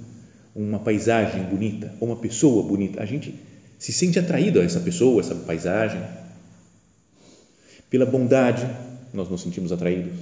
uma 0.53 0.79
paisagem 0.79 1.43
bonita, 1.45 1.93
ou 2.01 2.09
uma 2.09 2.17
pessoa 2.17 2.61
bonita, 2.67 3.01
a 3.01 3.05
gente 3.05 3.33
se 3.79 3.93
sente 3.93 4.19
atraído 4.19 4.59
a 4.59 4.63
essa 4.63 4.81
pessoa, 4.81 5.21
a 5.21 5.25
essa 5.25 5.35
paisagem. 5.35 6.01
Pela 7.89 8.05
bondade, 8.05 8.65
nós 9.15 9.29
nos 9.29 9.41
sentimos 9.41 9.71
atraídos. 9.71 10.13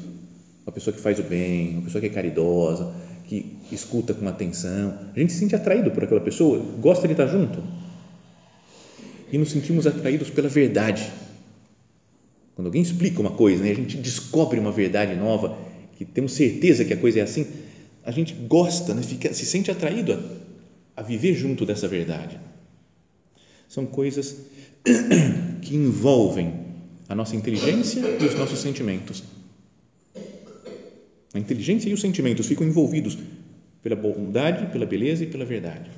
Uma 0.66 0.72
pessoa 0.72 0.94
que 0.94 1.02
faz 1.02 1.20
o 1.20 1.24
bem, 1.24 1.74
uma 1.74 1.82
pessoa 1.84 2.00
que 2.00 2.08
é 2.08 2.10
caridosa, 2.10 2.94
que 3.28 3.58
escuta 3.72 4.14
com 4.14 4.28
atenção. 4.28 4.98
A 5.14 5.20
gente 5.20 5.34
se 5.34 5.40
sente 5.40 5.56
atraído 5.56 5.92
por 5.92 6.04
aquela 6.04 6.22
pessoa, 6.22 6.60
gosta 6.80 7.08
de 7.08 7.14
estar 7.14 7.28
junto. 7.28 7.62
E 9.32 9.38
nos 9.38 9.52
sentimos 9.52 9.88
atraídos 9.88 10.30
pela 10.30 10.48
verdade. 10.48 11.12
Quando 12.56 12.68
alguém 12.68 12.82
explica 12.82 13.20
uma 13.20 13.32
coisa, 13.32 13.64
né, 13.64 13.72
a 13.72 13.76
gente 13.76 13.98
descobre 13.98 14.60
uma 14.60 14.72
verdade 14.72 15.16
nova, 15.16 15.58
que 15.98 16.06
temos 16.06 16.34
certeza 16.34 16.86
que 16.86 16.94
a 16.94 16.98
coisa 16.98 17.20
é 17.20 17.22
assim, 17.24 17.48
a 18.04 18.12
gente 18.12 18.34
gosta, 18.34 18.94
né, 18.94 19.02
fica, 19.02 19.34
se 19.34 19.46
sente 19.46 19.72
atraído 19.72 20.14
a, 20.14 21.02
a 21.02 21.04
viver 21.04 21.34
junto 21.34 21.66
dessa 21.66 21.88
verdade. 21.88 22.40
São 23.68 23.86
coisas 23.88 24.38
que 25.62 25.76
envolvem 25.76 26.63
a 27.08 27.16
nossa 27.16 27.36
inteligência 27.36 28.00
e 28.00 28.26
os 28.26 28.36
nossos 28.36 28.60
sentimentos. 28.60 29.24
A 31.34 31.40
inteligência 31.40 31.90
e 31.90 31.94
os 31.94 32.02
sentimentos 32.02 32.46
ficam 32.46 32.66
envolvidos 32.66 33.18
pela 33.82 33.96
bondade, 33.96 34.72
pela 34.72 34.86
beleza 34.86 35.24
e 35.24 35.28
pela 35.28 35.44
verdade. 35.44 35.90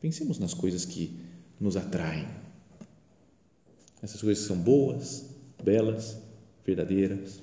Pensemos 0.00 0.38
nas 0.38 0.54
coisas 0.54 0.84
que 0.84 1.18
nos 1.60 1.76
atraem. 1.76 2.26
Essas 4.02 4.20
coisas 4.20 4.44
são 4.44 4.56
boas, 4.56 5.26
belas, 5.62 6.16
verdadeiras. 6.64 7.42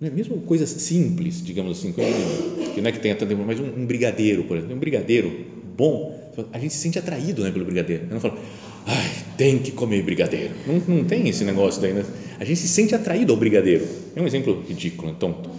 É 0.00 0.10
mesmo 0.10 0.40
coisas 0.42 0.68
simples, 0.68 1.40
digamos 1.44 1.78
assim, 1.78 1.92
que 1.92 2.80
não 2.80 2.88
é 2.88 2.92
que 2.92 2.98
tenha 2.98 3.14
tanto, 3.14 3.36
mas 3.36 3.60
um 3.60 3.86
brigadeiro, 3.86 4.42
por 4.44 4.56
exemplo, 4.56 4.74
um 4.74 4.80
brigadeiro 4.80 5.30
bom, 5.76 6.11
a 6.52 6.58
gente 6.58 6.74
se 6.74 6.80
sente 6.80 6.98
atraído 6.98 7.42
né, 7.42 7.50
pelo 7.50 7.64
brigadeiro. 7.64 8.04
Eu 8.04 8.14
não 8.14 8.20
falo, 8.20 8.38
ai, 8.86 9.10
tem 9.36 9.58
que 9.58 9.70
comer 9.70 10.02
brigadeiro. 10.02 10.54
Não, 10.66 10.96
não 10.96 11.04
tem 11.04 11.28
esse 11.28 11.44
negócio 11.44 11.80
daí, 11.80 11.92
né? 11.92 12.04
A 12.40 12.44
gente 12.44 12.60
se 12.60 12.68
sente 12.68 12.94
atraído 12.94 13.32
ao 13.32 13.38
brigadeiro. 13.38 13.86
É 14.16 14.20
um 14.20 14.26
exemplo 14.26 14.64
ridículo, 14.66 15.12
né, 15.12 15.16
tonto. 15.18 15.50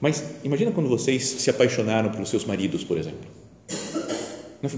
Mas 0.00 0.22
imagina 0.42 0.70
quando 0.70 0.88
vocês 0.88 1.24
se 1.24 1.48
apaixonaram 1.48 2.10
pelos 2.10 2.28
seus 2.28 2.44
maridos, 2.44 2.84
por 2.84 2.98
exemplo. 2.98 3.26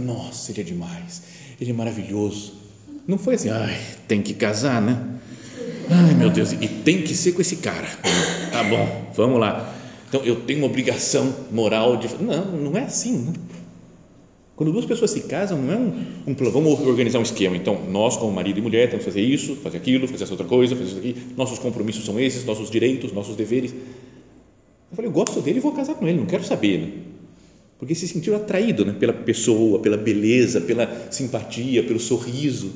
Nossa, 0.01 0.51
ele 0.51 0.61
é 0.61 0.65
demais, 0.65 1.23
ele 1.61 1.71
é 1.71 1.75
maravilhoso. 1.75 2.55
Não 3.07 3.17
foi 3.19 3.35
assim, 3.37 3.51
ai, 3.51 3.79
tem 4.09 4.21
que 4.21 4.35
casar, 4.35 4.83
né? 4.83 5.17
Ai, 5.89 6.15
meu 6.15 6.29
Deus, 6.31 6.53
e 6.53 6.69
tem 6.69 7.03
que 7.03 7.15
ser 7.15 7.33
com 7.33 7.41
esse 7.41 7.57
cara. 7.57 7.87
Tá 8.51 8.65
bom, 8.65 9.13
vamos 9.15 9.39
lá. 9.39 9.75
Então 10.09 10.23
eu 10.25 10.37
tenho 10.37 10.61
uma 10.61 10.67
obrigação 10.67 11.33
moral 11.53 11.97
de. 11.97 12.09
Não, 12.23 12.45
não 12.45 12.77
é 12.77 12.83
assim, 12.83 13.19
né? 13.19 13.33
Quando 14.57 14.73
duas 14.73 14.87
pessoas 14.87 15.11
se 15.11 15.21
casam, 15.21 15.61
não 15.61 15.73
é 15.73 15.77
um, 15.77 16.33
um 16.33 16.51
vamos 16.51 16.81
organizar 16.81 17.19
um 17.19 17.23
esquema. 17.23 17.55
Então, 17.55 17.79
nós, 17.91 18.17
como 18.17 18.33
marido 18.33 18.59
e 18.59 18.63
mulher, 18.63 18.89
temos 18.89 19.05
que 19.05 19.11
fazer 19.11 19.21
isso, 19.21 19.55
fazer 19.57 19.77
aquilo, 19.77 20.09
fazer 20.09 20.25
essa 20.25 20.33
outra 20.33 20.47
coisa, 20.47 20.75
fazer 20.75 20.89
isso 20.89 20.99
aqui. 20.99 21.15
Nossos 21.37 21.59
compromissos 21.59 22.07
são 22.07 22.19
esses, 22.19 22.43
nossos 22.47 22.71
direitos, 22.71 23.13
nossos 23.13 23.37
deveres. 23.37 23.73
Eu 23.73 24.97
falei, 24.97 25.11
eu 25.11 25.13
gosto 25.13 25.43
dele 25.43 25.59
e 25.59 25.61
vou 25.61 25.73
casar 25.73 25.95
com 25.95 26.09
ele, 26.09 26.19
não 26.19 26.27
quero 26.27 26.43
saber. 26.43 26.79
Né? 26.79 26.93
Porque 27.79 27.95
se 27.95 28.09
sentiu 28.09 28.35
atraído 28.35 28.87
né? 28.87 28.95
pela 28.99 29.13
pessoa, 29.13 29.79
pela 29.81 29.99
beleza, 29.99 30.59
pela 30.63 31.13
simpatia, 31.13 31.85
pelo 31.85 32.01
sorriso. 32.01 32.73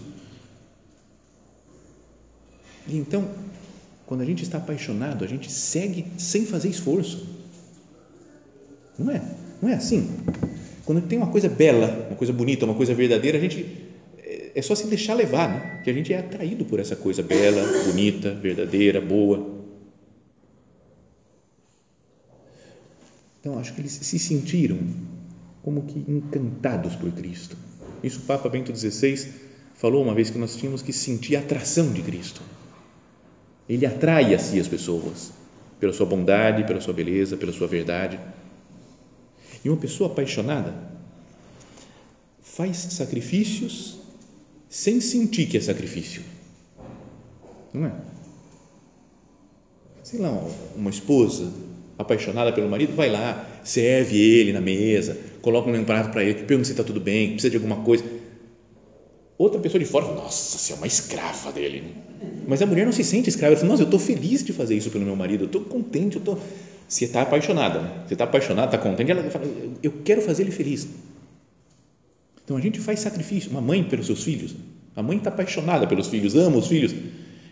E 2.87 2.99
então, 2.99 3.27
quando 4.05 4.21
a 4.21 4.27
gente 4.27 4.43
está 4.43 4.59
apaixonado, 4.59 5.25
a 5.25 5.27
gente 5.27 5.51
segue 5.51 6.05
sem 6.19 6.45
fazer 6.45 6.69
esforço. 6.69 7.27
Não 8.99 9.11
é? 9.11 9.23
Não 9.63 9.71
é 9.71 9.75
assim? 9.75 10.11
Quando 10.91 11.07
tem 11.07 11.17
uma 11.17 11.29
coisa 11.29 11.49
bela, 11.49 12.09
uma 12.09 12.17
coisa 12.17 12.33
bonita, 12.33 12.65
uma 12.65 12.75
coisa 12.75 12.93
verdadeira, 12.93 13.39
a 13.39 13.41
gente 13.41 13.65
é, 14.19 14.51
é 14.57 14.61
só 14.61 14.75
se 14.75 14.89
deixar 14.89 15.15
levar, 15.15 15.49
né? 15.49 15.81
que 15.85 15.89
a 15.89 15.93
gente 15.93 16.13
é 16.13 16.19
atraído 16.19 16.65
por 16.65 16.81
essa 16.81 16.97
coisa 16.97 17.23
bela, 17.23 17.63
bonita, 17.87 18.35
verdadeira, 18.35 19.01
boa. 19.01 19.61
Então, 23.39 23.57
acho 23.57 23.73
que 23.73 23.81
eles 23.81 23.93
se 23.93 24.19
sentiram 24.19 24.79
como 25.63 25.83
que 25.83 26.05
encantados 26.11 26.97
por 26.97 27.13
Cristo. 27.13 27.57
Isso 28.03 28.19
o 28.19 28.23
Papa 28.23 28.49
Bento 28.49 28.77
XVI 28.77 29.29
falou 29.77 30.03
uma 30.03 30.13
vez 30.13 30.29
que 30.29 30.39
nós 30.39 30.57
tínhamos 30.57 30.83
que 30.83 30.93
sentir 30.93 31.37
a 31.37 31.39
atração 31.39 31.93
de 31.93 32.03
Cristo. 32.03 32.43
Ele 33.69 33.87
atrai 33.87 34.35
a 34.35 34.41
si 34.41 34.59
as 34.59 34.67
pessoas, 34.67 35.33
pela 35.79 35.93
sua 35.93 36.07
bondade, 36.07 36.65
pela 36.65 36.81
sua 36.81 36.93
beleza, 36.93 37.37
pela 37.37 37.53
sua 37.53 37.69
verdade. 37.69 38.19
E 39.65 39.69
uma 39.69 39.77
pessoa 39.77 40.11
apaixonada 40.11 40.75
faz 42.43 42.77
sacrifícios 42.77 43.99
sem 44.69 45.01
sentir 45.01 45.47
que 45.47 45.57
é 45.57 45.61
sacrifício. 45.61 46.23
Não 47.73 47.87
é? 47.87 47.93
Sei 50.03 50.19
lá, 50.19 50.31
uma 50.77 50.91
esposa 50.91 51.53
apaixonada 51.99 52.53
pelo 52.53 52.69
marido 52.69 52.95
vai 52.95 53.11
lá, 53.11 53.47
serve 53.63 54.19
ele 54.19 54.53
na 54.53 54.61
mesa, 54.61 55.17
coloca 55.43 55.71
um 55.71 55.85
prato 55.85 56.11
para 56.11 56.25
ele, 56.25 56.45
pergunta 56.45 56.65
se 56.65 56.73
está 56.73 56.83
tudo 56.83 57.01
bem, 57.01 57.33
precisa 57.33 57.51
de 57.51 57.57
alguma 57.57 57.85
coisa. 57.85 58.05
Outra 59.37 59.61
pessoa 59.61 59.79
de 59.79 59.87
fora, 59.87 60.07
nossa, 60.07 60.59
você 60.59 60.73
é 60.73 60.77
uma 60.77 60.87
escrava 60.87 61.53
dele. 61.53 61.83
Né? 61.83 61.91
Mas 62.47 62.61
a 62.61 62.67
mulher 62.67 62.85
não 62.85 62.93
se 62.93 63.05
sente 63.05 63.29
escrava, 63.29 63.55
ela 63.55 63.61
fala, 63.61 63.71
nossa, 63.71 63.83
eu 63.83 63.87
estou 63.87 64.01
feliz 64.01 64.45
de 64.45 64.53
fazer 64.53 64.77
isso 64.77 64.91
pelo 64.91 65.05
meu 65.05 65.17
marido, 65.17 65.45
eu 65.45 65.47
estou 65.47 65.63
contente, 65.63 66.17
eu 66.17 66.21
estou. 66.21 66.39
Se 66.91 67.05
está 67.05 67.23
apaixonada, 67.23 67.81
né? 67.81 68.03
você 68.05 68.15
está 68.15 68.25
apaixonada, 68.25 68.75
está 68.75 68.79
contente, 68.79 69.13
ela 69.13 69.23
fala, 69.31 69.45
eu 69.81 69.93
quero 70.05 70.21
fazer 70.23 70.43
ele 70.43 70.51
feliz. 70.51 70.89
Então 72.45 72.57
a 72.57 72.61
gente 72.61 72.81
faz 72.81 72.99
sacrifício, 72.99 73.49
uma 73.49 73.61
mãe 73.61 73.85
pelos 73.85 74.07
seus 74.07 74.25
filhos, 74.25 74.57
a 74.97 75.01
mãe 75.01 75.19
está 75.19 75.31
apaixonada 75.31 75.87
pelos 75.87 76.09
filhos, 76.09 76.35
ama 76.35 76.57
os 76.57 76.67
filhos, 76.67 76.93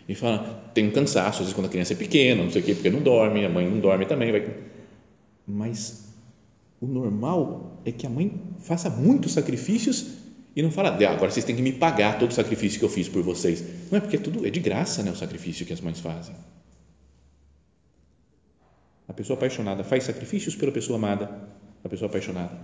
e 0.09 0.13
fala, 0.13 0.69
tem 0.73 0.89
um 0.89 0.91
cansaço, 0.91 1.29
às 1.29 1.37
vezes 1.37 1.53
quando 1.53 1.67
a 1.67 1.69
criança 1.69 1.93
é 1.93 1.95
pequena, 1.95 2.43
não 2.43 2.51
sei 2.51 2.61
o 2.61 2.65
quê, 2.65 2.73
porque 2.73 2.89
não 2.89 2.99
dorme, 2.99 3.45
a 3.45 3.49
mãe 3.49 3.65
não 3.65 3.79
dorme 3.79 4.05
também, 4.05 4.29
vai. 4.29 4.45
Mas 5.47 6.03
o 6.81 6.85
normal 6.85 7.79
é 7.85 7.93
que 7.93 8.05
a 8.05 8.09
mãe 8.09 8.41
faça 8.59 8.89
muitos 8.89 9.31
sacrifícios 9.31 10.05
e 10.53 10.61
não 10.61 10.69
fala, 10.69 10.89
agora 10.89 11.31
vocês 11.31 11.45
têm 11.45 11.55
que 11.55 11.61
me 11.61 11.71
pagar 11.71 12.19
todo 12.19 12.31
o 12.31 12.33
sacrifício 12.33 12.77
que 12.77 12.83
eu 12.83 12.89
fiz 12.89 13.07
por 13.07 13.23
vocês. 13.23 13.63
Não 13.89 13.99
é 13.99 14.01
porque 14.01 14.17
é 14.17 14.19
tudo 14.19 14.45
é 14.45 14.49
de 14.49 14.59
graça, 14.59 15.01
né, 15.01 15.11
o 15.11 15.15
sacrifício 15.15 15.65
que 15.65 15.71
as 15.71 15.79
mães 15.79 16.01
fazem. 16.01 16.35
A 19.09 19.13
pessoa 19.13 19.35
apaixonada 19.35 19.83
faz 19.83 20.03
sacrifícios 20.03 20.55
pela 20.55 20.71
pessoa 20.71 20.97
amada, 20.97 21.49
a 21.83 21.89
pessoa 21.89 22.07
apaixonada, 22.07 22.55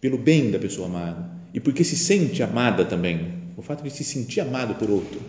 pelo 0.00 0.16
bem 0.16 0.50
da 0.50 0.58
pessoa 0.58 0.88
amada 0.88 1.30
e 1.52 1.60
porque 1.60 1.84
se 1.84 1.96
sente 1.96 2.42
amada 2.42 2.82
também. 2.86 3.38
O 3.58 3.62
fato 3.62 3.84
de 3.84 3.90
se 3.90 4.02
sentir 4.02 4.40
amado 4.40 4.74
por 4.76 4.88
outro 4.88 5.20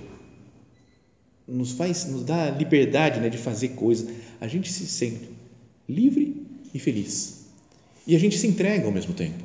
nos 1.46 1.74
faz, 1.74 2.06
nos 2.06 2.24
dá 2.24 2.50
liberdade 2.50 3.20
né, 3.20 3.28
de 3.28 3.38
fazer 3.38 3.70
coisas. 3.70 4.10
A 4.40 4.48
gente 4.48 4.72
se 4.72 4.88
sente 4.88 5.28
livre 5.88 6.48
e 6.74 6.80
feliz 6.80 7.46
e 8.08 8.16
a 8.16 8.20
gente 8.20 8.38
se 8.38 8.48
entrega 8.48 8.86
ao 8.86 8.92
mesmo 8.92 9.14
tempo. 9.14 9.44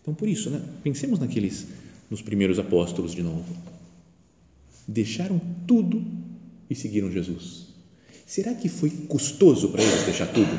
Então, 0.00 0.14
por 0.14 0.28
isso, 0.28 0.48
né, 0.48 0.62
pensemos 0.84 1.18
naqueles, 1.18 1.66
nos 2.08 2.22
primeiros 2.22 2.60
apóstolos 2.60 3.12
de 3.12 3.22
novo. 3.24 3.44
Deixaram 4.86 5.40
tudo 5.66 6.04
e 6.70 6.74
seguiram 6.76 7.10
Jesus 7.10 7.65
Será 8.26 8.52
que 8.54 8.68
foi 8.68 8.90
custoso 8.90 9.68
para 9.68 9.82
eles 9.82 10.02
deixar 10.02 10.26
tudo? 10.26 10.58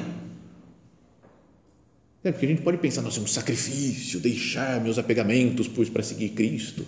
É, 2.23 2.31
porque 2.31 2.45
a 2.45 2.49
gente 2.49 2.61
pode 2.61 2.77
pensar, 2.77 3.01
nossa, 3.01 3.19
é 3.19 3.23
um 3.23 3.27
sacrifício 3.27 4.21
deixar 4.21 4.81
meus 4.81 4.97
apegamentos 4.97 5.67
para 5.67 6.01
seguir 6.01 6.29
Cristo. 6.29 6.85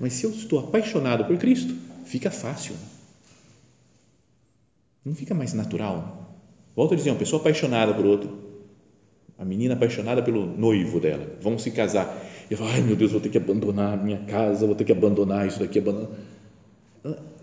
Mas 0.00 0.14
se 0.14 0.24
eu 0.24 0.30
estou 0.30 0.58
apaixonado 0.58 1.26
por 1.26 1.36
Cristo, 1.36 1.74
fica 2.06 2.30
fácil. 2.30 2.74
Não 5.04 5.14
fica 5.14 5.34
mais 5.34 5.52
natural. 5.52 6.34
Volto 6.74 6.94
a 6.94 6.96
dizer, 6.96 7.10
uma 7.10 7.18
pessoa 7.18 7.40
apaixonada 7.40 7.92
por 7.92 8.06
outro, 8.06 8.38
a 9.38 9.44
menina 9.44 9.74
apaixonada 9.74 10.22
pelo 10.22 10.46
noivo 10.46 10.98
dela, 10.98 11.36
vão 11.40 11.58
se 11.58 11.70
casar. 11.70 12.18
E 12.50 12.56
fala, 12.56 12.70
ai 12.72 12.80
meu 12.80 12.96
Deus, 12.96 13.12
vou 13.12 13.20
ter 13.20 13.28
que 13.28 13.36
abandonar 13.36 13.92
a 13.92 14.02
minha 14.02 14.24
casa, 14.24 14.66
vou 14.66 14.74
ter 14.74 14.84
que 14.84 14.92
abandonar 14.92 15.46
isso 15.46 15.60
daqui, 15.60 15.78
abandonar 15.78 16.10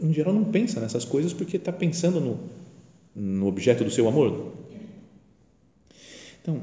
em 0.02 0.14
geral 0.14 0.34
não 0.34 0.46
pensa 0.46 0.80
nessas 0.80 1.04
coisas 1.04 1.34
porque 1.34 1.58
está 1.58 1.72
pensando 1.72 2.20
no, 2.20 2.40
no 3.16 3.48
objeto 3.48 3.84
do 3.84 3.92
seu 3.92 4.08
amor. 4.08 4.54
Então, 6.42 6.62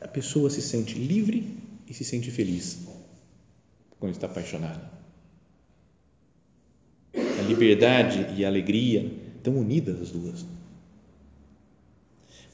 a 0.00 0.08
pessoa 0.08 0.50
se 0.50 0.60
sente 0.60 0.98
livre 0.98 1.56
e 1.88 1.94
se 1.94 2.04
sente 2.04 2.30
feliz 2.30 2.86
quando 3.98 4.12
está 4.12 4.26
apaixonada. 4.26 4.90
A 7.14 7.42
liberdade 7.42 8.34
e 8.36 8.44
a 8.44 8.48
alegria 8.48 9.10
estão 9.36 9.56
unidas 9.56 10.00
as 10.00 10.10
duas. 10.10 10.44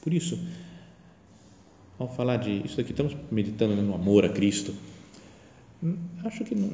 Por 0.01 0.13
isso, 0.13 0.39
ao 1.99 2.13
falar 2.13 2.37
de 2.37 2.65
isso 2.65 2.79
aqui, 2.79 2.91
estamos 2.91 3.15
meditando 3.31 3.75
no 3.81 3.93
amor 3.93 4.25
a 4.25 4.29
Cristo. 4.29 4.73
Acho 6.23 6.45
que 6.45 6.55
não, 6.55 6.71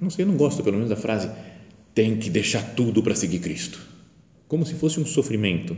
não 0.00 0.10
sei, 0.10 0.24
eu 0.24 0.28
não 0.28 0.36
gosto 0.36 0.62
pelo 0.62 0.76
menos 0.76 0.90
da 0.90 0.96
frase 0.96 1.30
tem 1.94 2.16
que 2.16 2.30
deixar 2.30 2.74
tudo 2.74 3.02
para 3.02 3.14
seguir 3.14 3.38
Cristo, 3.40 3.80
como 4.48 4.64
se 4.64 4.74
fosse 4.74 4.98
um 4.98 5.06
sofrimento. 5.06 5.76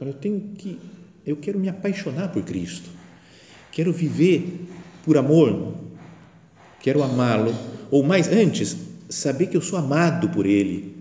Eu 0.00 0.14
tenho 0.14 0.40
que, 0.56 0.78
eu 1.24 1.36
quero 1.36 1.58
me 1.58 1.68
apaixonar 1.68 2.32
por 2.32 2.42
Cristo, 2.42 2.90
quero 3.70 3.92
viver 3.92 4.66
por 5.04 5.16
amor, 5.16 5.74
quero 6.80 7.02
amá-lo, 7.02 7.54
ou 7.90 8.02
mais 8.02 8.28
antes, 8.28 8.76
saber 9.08 9.46
que 9.46 9.56
eu 9.56 9.60
sou 9.60 9.78
amado 9.78 10.28
por 10.30 10.44
Ele, 10.44 10.96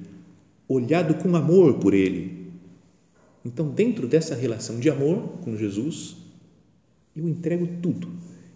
olhado 0.68 1.16
com 1.16 1.36
amor 1.36 1.76
por 1.76 1.94
Ele. 1.94 2.52
Então, 3.44 3.70
dentro 3.70 4.08
dessa 4.08 4.36
relação 4.36 4.80
de 4.80 4.90
amor 4.90 5.40
com 5.44 5.58
Jesus, 5.58 6.16
eu 7.16 7.28
entrego 7.28 7.68
tudo, 7.82 8.08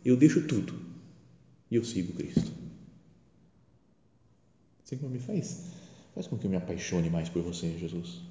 eu 0.04 0.16
deixo 0.16 0.42
tudo. 0.42 0.74
E 1.70 1.76
eu 1.76 1.84
sigo 1.84 2.14
Cristo. 2.14 2.65
Senhor, 4.86 5.10
me 5.10 5.18
faz, 5.18 5.66
faz 6.14 6.28
com 6.28 6.38
que 6.38 6.46
eu 6.46 6.50
me 6.50 6.58
apaixone 6.58 7.10
mais 7.10 7.28
por 7.28 7.42
você, 7.42 7.76
Jesus. 7.78 8.22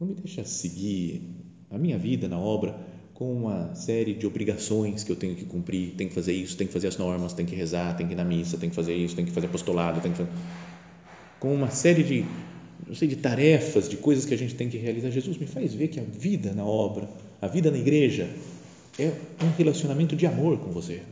Não 0.00 0.06
me 0.08 0.14
deixa 0.14 0.44
seguir 0.44 1.22
a 1.70 1.78
minha 1.78 1.96
vida 1.96 2.28
na 2.28 2.38
obra 2.38 2.76
com 3.14 3.32
uma 3.32 3.72
série 3.76 4.14
de 4.14 4.26
obrigações 4.26 5.04
que 5.04 5.12
eu 5.12 5.16
tenho 5.16 5.36
que 5.36 5.44
cumprir, 5.44 5.94
tenho 5.94 6.08
que 6.08 6.14
fazer 6.14 6.32
isso, 6.32 6.56
tenho 6.56 6.66
que 6.66 6.74
fazer 6.74 6.88
as 6.88 6.96
normas, 6.96 7.32
tenho 7.32 7.48
que 7.48 7.54
rezar, 7.54 7.96
tenho 7.96 8.08
que 8.08 8.14
ir 8.14 8.16
na 8.16 8.24
missa, 8.24 8.58
tenho 8.58 8.70
que 8.70 8.76
fazer 8.76 8.94
isso, 8.94 9.14
tenho 9.14 9.28
que 9.28 9.34
fazer 9.34 9.46
apostolado, 9.46 10.00
tenho 10.00 10.14
que 10.14 10.24
fazer... 10.24 10.32
com 11.38 11.54
uma 11.54 11.70
série 11.70 12.02
de, 12.02 12.24
não 12.84 12.96
sei, 12.96 13.06
de 13.06 13.16
tarefas, 13.16 13.88
de 13.88 13.96
coisas 13.96 14.24
que 14.24 14.34
a 14.34 14.38
gente 14.38 14.56
tem 14.56 14.68
que 14.68 14.76
realizar. 14.76 15.10
Jesus 15.10 15.38
me 15.38 15.46
faz 15.46 15.72
ver 15.72 15.86
que 15.86 16.00
a 16.00 16.04
vida 16.04 16.52
na 16.52 16.64
obra, 16.64 17.08
a 17.40 17.46
vida 17.46 17.70
na 17.70 17.78
igreja 17.78 18.28
é 18.98 19.12
um 19.44 19.50
relacionamento 19.56 20.16
de 20.16 20.26
amor 20.26 20.58
com 20.58 20.72
você. 20.72 21.02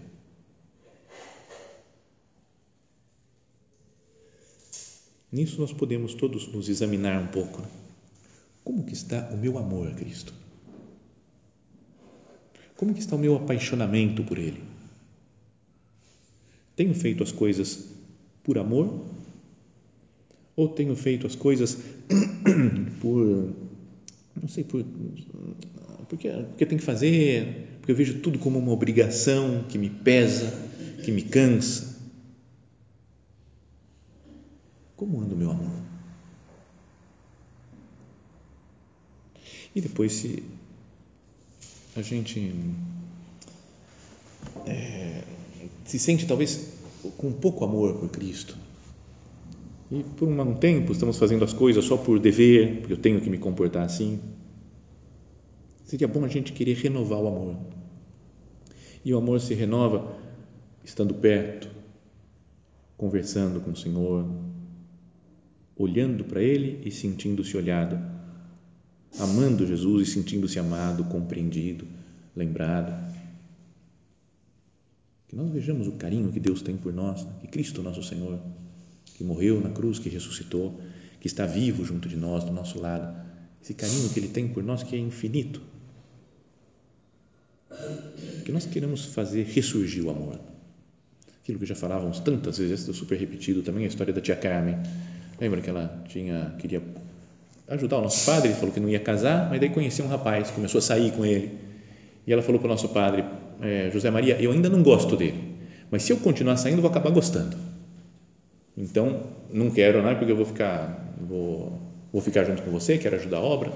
Nisso 5.31 5.61
nós 5.61 5.73
podemos 5.73 6.15
todos 6.15 6.47
nos 6.49 6.69
examinar 6.69 7.21
um 7.21 7.27
pouco. 7.27 7.63
Como 8.63 8.85
que 8.85 8.95
está 8.95 9.31
o 9.33 9.37
meu 9.37 9.59
amor 9.59 9.89
a 9.89 9.95
Cristo? 9.95 10.33
Como 12.77 12.93
que 12.93 13.01
está 13.01 13.17
o 13.17 13.19
meu 13.19 13.37
apaixonamento 13.37 14.23
por 14.23 14.39
Ele? 14.39 14.63
Tenho 16.75 16.95
feito 16.95 17.23
as 17.23 17.33
coisas 17.33 17.89
por 18.45 18.59
amor? 18.59 19.05
Ou 20.55 20.69
tenho 20.69 20.95
feito 20.95 21.27
as 21.27 21.35
coisas 21.35 21.79
por, 23.01 23.55
não 24.41 24.49
sei, 24.49 24.65
por, 24.65 24.85
porque, 26.09 26.29
porque 26.29 26.67
tem 26.67 26.79
que 26.79 26.85
fazer, 26.85 27.79
porque 27.79 27.93
eu 27.93 27.97
vejo 27.97 28.21
tudo 28.21 28.39
como 28.39 28.59
uma 28.59 28.73
obrigação 28.73 29.65
que 29.69 29.79
me 29.79 29.91
pesa, 29.91 30.53
que 31.03 31.11
me 31.11 31.23
cansa? 31.23 31.96
Como 34.97 35.21
anda 35.21 35.35
o 35.35 35.39
meu 35.39 35.51
amor? 35.51 35.71
E 39.75 39.81
depois, 39.81 40.13
se 40.13 40.43
a 41.95 42.03
gente 42.03 42.53
é, 44.67 45.23
se 45.85 45.99
sente 45.99 46.27
talvez 46.27 46.73
com 47.17 47.31
pouco 47.33 47.65
amor 47.65 47.95
por 47.95 48.09
Cristo 48.09 48.57
e 49.91 50.03
por 50.03 50.29
um 50.29 50.55
tempo 50.55 50.93
estamos 50.93 51.19
fazendo 51.19 51.45
as 51.45 51.53
coisas 51.53 51.85
só 51.85 51.97
por 51.97 52.19
dever, 52.19 52.79
porque 52.79 52.93
eu 52.93 52.99
tenho 52.99 53.21
que 53.21 53.31
me 53.31 53.39
comportar 53.39 53.85
assim, 53.85 54.19
seria 55.85 56.09
bom 56.09 56.25
a 56.25 56.29
gente 56.29 56.53
querer 56.53 56.77
renovar 56.77 57.21
o 57.21 57.29
amor. 57.29 57.57
E 59.05 59.15
o 59.15 59.19
amor 59.19 59.41
se 59.41 59.55
renova 59.55 60.17
estando 60.85 61.15
perto, 61.15 61.71
conversando 62.97 63.61
com 63.61 63.71
o 63.71 63.77
Senhor, 63.77 64.27
olhando 65.77 66.25
para 66.25 66.43
Ele 66.43 66.81
e 66.85 66.91
sentindo-se 66.91 67.57
olhado 67.57 67.99
amando 69.19 69.67
Jesus 69.67 70.09
e 70.09 70.11
sentindo-se 70.11 70.59
amado, 70.59 71.05
compreendido, 71.05 71.87
lembrado. 72.35 72.95
Que 75.29 75.37
nós 75.37 75.51
vejamos 75.51 75.89
o 75.89 75.93
carinho 75.93 76.31
que 76.31 76.41
Deus 76.41 76.63
tem 76.63 76.77
por 76.77 76.93
nós, 76.93 77.27
que 77.41 77.49
Cristo, 77.49 77.83
nosso 77.83 78.03
Senhor, 78.03 78.39
que 79.05 79.25
morreu 79.25 79.61
na 79.61 79.71
cruz, 79.71 79.99
que 79.99 80.09
ressuscitou, 80.09 80.81
que 81.21 81.27
está 81.27 81.47
vivo 81.47 81.85
junto 81.85 82.09
de 82.09 82.17
nós, 82.17 82.45
do 82.45 82.53
nosso 82.53 82.81
lado, 82.81 83.17
esse 83.63 83.75
carinho 83.75 84.09
que 84.11 84.21
Ele 84.21 84.29
tem 84.29 84.47
por 84.47 84.63
nós 84.63 84.83
que 84.83 84.95
é 84.95 84.99
infinito. 84.99 85.61
Que 88.45 88.53
nós 88.53 88.65
queremos 88.67 89.05
fazer 89.07 89.45
ressurgir 89.45 90.05
o 90.05 90.11
amor. 90.11 90.39
Aquilo 91.43 91.59
que 91.59 91.67
já 91.67 91.75
falávamos 91.75 92.21
tantas 92.21 92.59
vezes, 92.59 92.81
está 92.81 92.93
super 92.93 93.19
repetido 93.19 93.63
também, 93.63 93.85
a 93.85 93.89
história 93.89 94.13
da 94.13 94.21
tia 94.21 94.37
Carmen. 94.37 94.77
Lembra 95.41 95.61
que 95.61 95.69
ela 95.69 96.03
tinha, 96.09 96.55
queria 96.59 96.83
ajudar 97.69 97.99
o 97.99 98.03
nosso 98.03 98.25
padre, 98.25 98.49
ele 98.49 98.57
falou 98.57 98.73
que 98.73 98.81
não 98.81 98.89
ia 98.89 99.01
casar, 99.01 99.49
mas 99.51 99.61
daí 99.61 99.69
conheceu 99.71 100.05
um 100.05 100.09
rapaz, 100.09 100.51
começou 100.51 100.79
a 100.79 100.83
sair 100.83 101.11
com 101.13 101.25
ele. 101.25 101.53
E 102.27 102.33
ela 102.33 102.43
falou 102.43 102.61
para 102.61 102.67
o 102.67 102.71
nosso 102.71 102.89
padre, 102.89 103.25
é, 103.61 103.91
José 103.93 104.11
Maria, 104.11 104.37
eu 104.41 104.53
ainda 104.53 104.69
não 104.69 104.83
gosto 104.83 105.17
dele, 105.17 105.57
mas 105.91 106.03
se 106.03 106.13
eu 106.13 106.17
continuar 106.19 106.57
saindo, 106.57 106.81
vou 106.81 106.91
acabar 106.91 107.11
gostando. 107.11 107.57
Então, 108.77 109.23
não 109.53 109.71
quero, 109.71 110.03
não 110.03 110.11
é 110.11 110.15
porque 110.15 110.33
eu 110.33 110.37
vou 110.37 110.45
ficar, 110.45 111.15
vou, 111.21 111.81
vou 112.13 112.21
ficar 112.21 112.45
junto 112.45 112.63
com 112.63 112.71
você, 112.71 112.99
quero 112.99 113.17
ajudar 113.17 113.39
a 113.39 113.43
obra. 113.43 113.73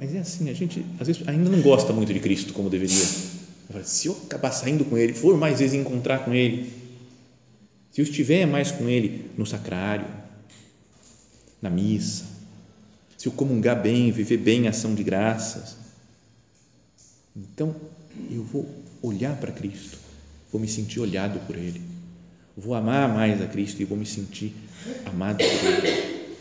Mas 0.00 0.14
é 0.14 0.20
assim, 0.20 0.48
a 0.48 0.54
gente 0.54 0.84
às 0.98 1.06
vezes 1.06 1.28
ainda 1.28 1.50
não 1.50 1.60
gosta 1.60 1.92
muito 1.92 2.12
de 2.12 2.20
Cristo 2.20 2.54
como 2.54 2.70
deveria. 2.70 3.04
Se 3.84 4.08
eu 4.08 4.16
acabar 4.24 4.50
saindo 4.50 4.84
com 4.84 4.96
Ele, 4.96 5.12
for 5.12 5.36
mais 5.36 5.58
vezes 5.58 5.74
encontrar 5.78 6.20
com 6.20 6.32
Ele, 6.32 6.70
se 7.96 8.02
eu 8.02 8.04
estiver 8.04 8.46
mais 8.46 8.70
com 8.70 8.90
Ele 8.90 9.30
no 9.38 9.46
sacrário, 9.46 10.06
na 11.62 11.70
missa, 11.70 12.26
se 13.16 13.26
eu 13.26 13.32
comungar 13.32 13.80
bem, 13.80 14.12
viver 14.12 14.36
bem 14.36 14.66
a 14.66 14.70
ação 14.70 14.94
de 14.94 15.02
graças, 15.02 15.78
então 17.34 17.74
eu 18.30 18.44
vou 18.44 18.68
olhar 19.00 19.34
para 19.40 19.50
Cristo, 19.50 19.96
vou 20.52 20.60
me 20.60 20.68
sentir 20.68 21.00
olhado 21.00 21.40
por 21.46 21.56
Ele, 21.56 21.80
vou 22.54 22.74
amar 22.74 23.08
mais 23.08 23.40
a 23.40 23.46
Cristo 23.46 23.80
e 23.80 23.86
vou 23.86 23.96
me 23.96 24.04
sentir 24.04 24.52
amado 25.06 25.38
por 25.38 25.88
Ele. 25.88 26.36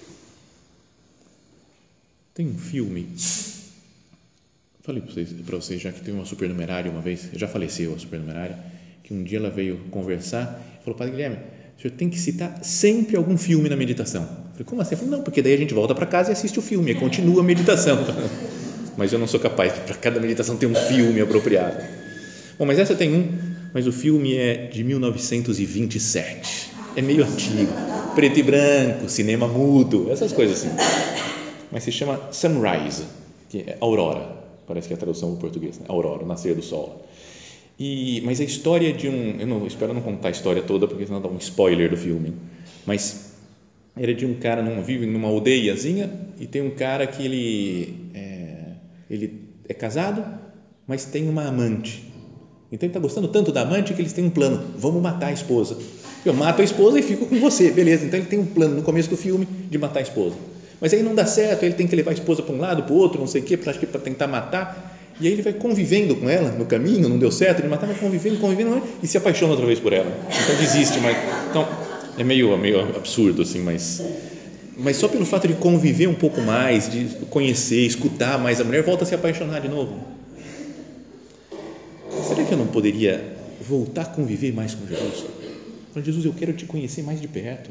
Tem 2.34 2.50
um 2.50 2.58
filme, 2.58 3.16
falei 4.82 5.02
para 5.02 5.14
vocês, 5.14 5.32
para 5.32 5.56
vocês 5.56 5.82
já 5.82 5.94
que 5.94 6.02
tem 6.02 6.14
uma 6.14 6.26
supernumerária 6.26 6.92
uma 6.92 7.00
vez, 7.00 7.30
já 7.32 7.48
faleceu 7.48 7.96
a 7.96 7.98
supernumerária, 7.98 8.60
que 9.02 9.14
um 9.14 9.24
dia 9.24 9.38
ela 9.38 9.50
veio 9.50 9.78
conversar 9.90 10.75
falou, 10.86 10.98
Padre 10.98 11.14
Guilherme, 11.14 11.38
o 11.78 11.82
senhor 11.82 11.96
tem 11.98 12.10
que 12.10 12.18
citar 12.18 12.60
sempre 12.64 13.18
algum 13.18 13.38
filme 13.38 13.68
na 13.68 13.76
meditação. 13.76 14.22
Eu 14.22 14.52
falei, 14.52 14.66
como 14.66 14.82
assim? 14.82 14.94
Eu 14.94 15.00
falei, 15.00 15.18
não, 15.18 15.24
porque 15.24 15.42
daí 15.42 15.54
a 15.54 15.58
gente 15.58 15.74
volta 15.74 15.94
para 15.94 16.06
casa 16.06 16.30
e 16.30 16.34
assiste 16.34 16.58
o 16.58 16.62
filme, 16.62 16.92
e 16.92 16.96
continua 16.96 17.42
a 17.42 17.44
meditação. 17.44 17.98
Mas 18.98 19.12
eu 19.12 19.20
não 19.20 19.28
sou 19.28 19.40
capaz 19.40 19.74
para 19.74 19.96
cada 19.96 20.22
meditação, 20.22 20.56
ter 20.56 20.68
um 20.68 20.76
filme 20.76 21.20
apropriado. 21.20 21.84
Bom, 22.58 22.66
mas 22.66 22.80
essa 22.80 22.96
tem 22.96 23.14
um, 23.14 23.28
mas 23.74 23.86
o 23.86 23.92
filme 23.92 24.38
é 24.38 24.68
de 24.68 24.82
1927. 24.86 26.72
É 26.96 27.02
meio 27.02 27.26
antigo, 27.26 27.74
preto 28.16 28.40
e 28.40 28.44
branco, 28.44 29.10
cinema 29.10 29.50
mudo, 29.50 30.10
essas 30.10 30.32
coisas 30.32 30.60
assim. 30.64 30.74
Mas 31.70 31.84
se 31.84 31.92
chama 31.92 32.30
Sunrise, 32.32 33.04
que 33.50 33.66
é 33.68 33.78
Aurora, 33.82 34.26
parece 34.66 34.88
que 34.88 34.94
é 34.94 34.96
a 34.96 35.00
tradução 35.00 35.32
do 35.32 35.38
português, 35.38 35.78
né? 35.78 35.86
Aurora, 35.90 36.26
nascer 36.26 36.56
do 36.56 36.62
sol. 36.62 37.06
E, 37.78 38.22
mas 38.26 38.40
a 38.40 38.44
história 38.44 38.94
de 38.94 39.10
um, 39.10 39.36
eu 39.40 39.48
não 39.48 39.68
espero 39.68 39.94
não 39.94 40.02
contar 40.02 40.30
a 40.30 40.32
história 40.32 40.62
toda 40.62 40.88
porque 40.88 41.06
senão 41.06 41.22
dá 41.22 41.28
um 41.28 41.38
spoiler 41.38 41.90
do 41.90 41.98
filme, 41.98 42.34
mas 42.86 43.34
era 43.98 44.14
de 44.14 44.26
um 44.26 44.36
cara 44.36 44.62
num 44.62 44.82
vive 44.82 45.06
numa 45.06 45.28
aldeiazinha 45.28 46.10
e 46.40 46.48
tem 46.48 46.62
um 46.62 46.72
cara 46.72 47.06
que 47.06 47.24
ele 47.24 47.96
é, 48.14 48.58
ele 49.10 49.42
é 49.68 49.74
casado, 49.74 50.24
mas 50.88 51.06
tem 51.06 51.28
uma 51.28 51.46
amante. 51.46 52.04
Então 52.72 52.88
ele 52.88 52.92
está 52.92 53.00
gostando 53.00 53.28
tanto 53.28 53.52
da 53.52 53.62
amante 53.62 53.94
que 53.94 54.02
eles 54.02 54.14
têm 54.14 54.26
um 54.26 54.30
plano: 54.30 54.64
vamos 54.78 55.02
matar 55.02 55.28
a 55.28 55.34
esposa. 55.34 55.78
Eu 56.26 56.34
mato 56.34 56.62
a 56.62 56.66
esposa 56.66 57.00
e 57.00 57.04
fico 57.04 57.26
com 57.28 57.40
você, 57.40 57.72
beleza? 57.72 58.06
Então 58.06 58.20
ele 58.20 58.28
tem 58.28 58.40
um 58.40 58.46
plano 58.46 58.76
no 58.76 58.82
começo 58.82 59.10
do 59.10 59.16
filme 59.16 59.46
de 59.46 59.78
matar 59.78 60.00
a 60.00 60.04
esposa. 60.04 60.36
Mas 60.82 60.94
aí 60.94 61.04
não 61.04 61.14
dá 61.14 61.26
certo, 61.26 61.64
ele 61.64 61.76
tem 61.76 61.88
que 61.88 61.96
levar 61.96 62.12
a 62.12 62.14
esposa 62.16 62.42
para 62.42 62.54
um 62.54 62.60
lado, 62.60 62.84
para 62.84 62.94
o 62.94 62.98
outro, 62.98 63.20
não 63.20 63.28
sei 63.28 63.42
o 63.42 63.44
quê, 63.44 63.56
para 63.56 63.74
tentar 64.00 64.28
matar. 64.28 64.95
E 65.20 65.28
aí 65.28 65.34
ele 65.34 65.42
vai 65.42 65.54
convivendo 65.54 66.16
com 66.16 66.30
ela 66.30 66.52
no 66.52 66.66
caminho, 66.66 67.08
não 67.08 67.18
deu 67.18 67.32
certo, 67.32 67.60
ele 67.60 67.70
matava 67.70 67.94
convivendo, 67.94 68.38
convivendo, 68.38 68.82
e 69.02 69.08
se 69.08 69.18
apaixona 69.18 69.52
outra 69.52 69.66
vez 69.66 69.80
por 69.80 69.94
ela. 69.94 70.12
Então 70.28 70.56
desiste, 70.58 71.00
mas 71.00 71.18
então 71.50 71.68
é 72.18 72.24
meio 72.24 72.58
meio 72.58 72.82
absurdo 72.96 73.42
assim, 73.42 73.60
mas 73.60 74.02
mas 74.78 74.98
só 74.98 75.08
pelo 75.08 75.26
fato 75.26 75.48
de 75.48 75.54
conviver 75.54 76.08
um 76.08 76.14
pouco 76.14 76.42
mais, 76.42 76.90
de 76.90 77.06
conhecer, 77.30 77.86
escutar 77.86 78.38
mais 78.38 78.60
a 78.60 78.64
mulher, 78.64 78.84
volta 78.84 79.04
a 79.04 79.08
se 79.08 79.16
apaixonar 79.16 79.62
de 79.62 79.70
novo. 79.70 80.00
Será 82.28 82.44
que 82.44 82.52
eu 82.52 82.58
não 82.58 82.68
poderia 82.68 83.38
voltar 83.62 84.02
a 84.02 84.06
conviver 84.06 84.54
mais 84.54 84.76
com 84.76 84.86
Jesus? 84.86 85.26
Falando, 85.94 86.06
Jesus, 86.06 86.26
eu 86.26 86.34
quero 86.34 86.52
te 86.52 86.66
conhecer 86.66 87.04
mais 87.04 87.22
de 87.22 87.28
perto. 87.28 87.70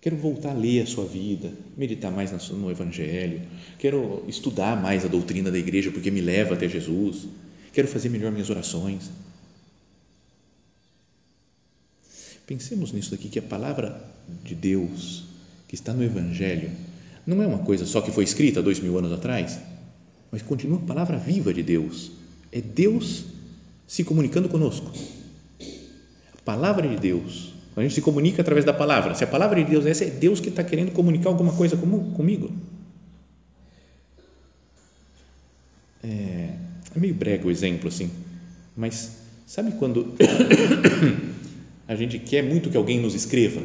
Quero 0.00 0.16
voltar 0.16 0.50
a 0.50 0.54
ler 0.54 0.82
a 0.82 0.86
sua 0.86 1.04
vida, 1.04 1.52
meditar 1.76 2.12
mais 2.12 2.30
no 2.50 2.70
Evangelho. 2.70 3.42
Quero 3.78 4.24
estudar 4.28 4.80
mais 4.80 5.04
a 5.04 5.08
doutrina 5.08 5.50
da 5.50 5.58
igreja, 5.58 5.90
porque 5.90 6.10
me 6.10 6.20
leva 6.20 6.54
até 6.54 6.68
Jesus. 6.68 7.26
Quero 7.72 7.88
fazer 7.88 8.08
melhor 8.08 8.30
minhas 8.30 8.48
orações. 8.48 9.10
Pensemos 12.46 12.92
nisso 12.92 13.10
daqui, 13.10 13.28
que 13.28 13.38
a 13.38 13.42
palavra 13.42 14.02
de 14.44 14.54
Deus 14.54 15.24
que 15.66 15.74
está 15.74 15.92
no 15.92 16.02
Evangelho 16.02 16.70
não 17.26 17.42
é 17.42 17.46
uma 17.46 17.58
coisa 17.58 17.84
só 17.84 18.00
que 18.00 18.10
foi 18.10 18.24
escrita 18.24 18.62
dois 18.62 18.80
mil 18.80 18.96
anos 18.96 19.12
atrás, 19.12 19.58
mas 20.32 20.40
continua 20.40 20.78
a 20.78 20.86
palavra 20.86 21.18
viva 21.18 21.52
de 21.52 21.62
Deus. 21.62 22.10
É 22.50 22.60
Deus 22.60 23.24
se 23.86 24.02
comunicando 24.02 24.48
conosco. 24.48 24.90
A 26.32 26.40
palavra 26.42 26.88
de 26.88 26.96
Deus, 26.96 27.47
a 27.80 27.82
gente 27.82 27.94
se 27.94 28.02
comunica 28.02 28.42
através 28.42 28.64
da 28.64 28.72
palavra. 28.72 29.14
Se 29.14 29.24
a 29.24 29.26
palavra 29.26 29.62
de 29.62 29.70
Deus 29.70 29.86
é 29.86 29.90
essa, 29.90 30.04
é 30.04 30.10
Deus 30.10 30.40
que 30.40 30.48
está 30.48 30.64
querendo 30.64 30.92
comunicar 30.92 31.28
alguma 31.28 31.52
coisa 31.52 31.76
comigo. 31.76 32.50
É, 36.02 36.54
é 36.94 36.98
meio 36.98 37.14
brega 37.14 37.46
o 37.46 37.50
exemplo 37.50 37.88
assim, 37.88 38.10
mas 38.76 39.18
sabe 39.46 39.72
quando 39.72 40.14
a 41.86 41.94
gente 41.94 42.18
quer 42.18 42.42
muito 42.42 42.70
que 42.70 42.76
alguém 42.76 43.00
nos 43.00 43.14
escreva? 43.14 43.60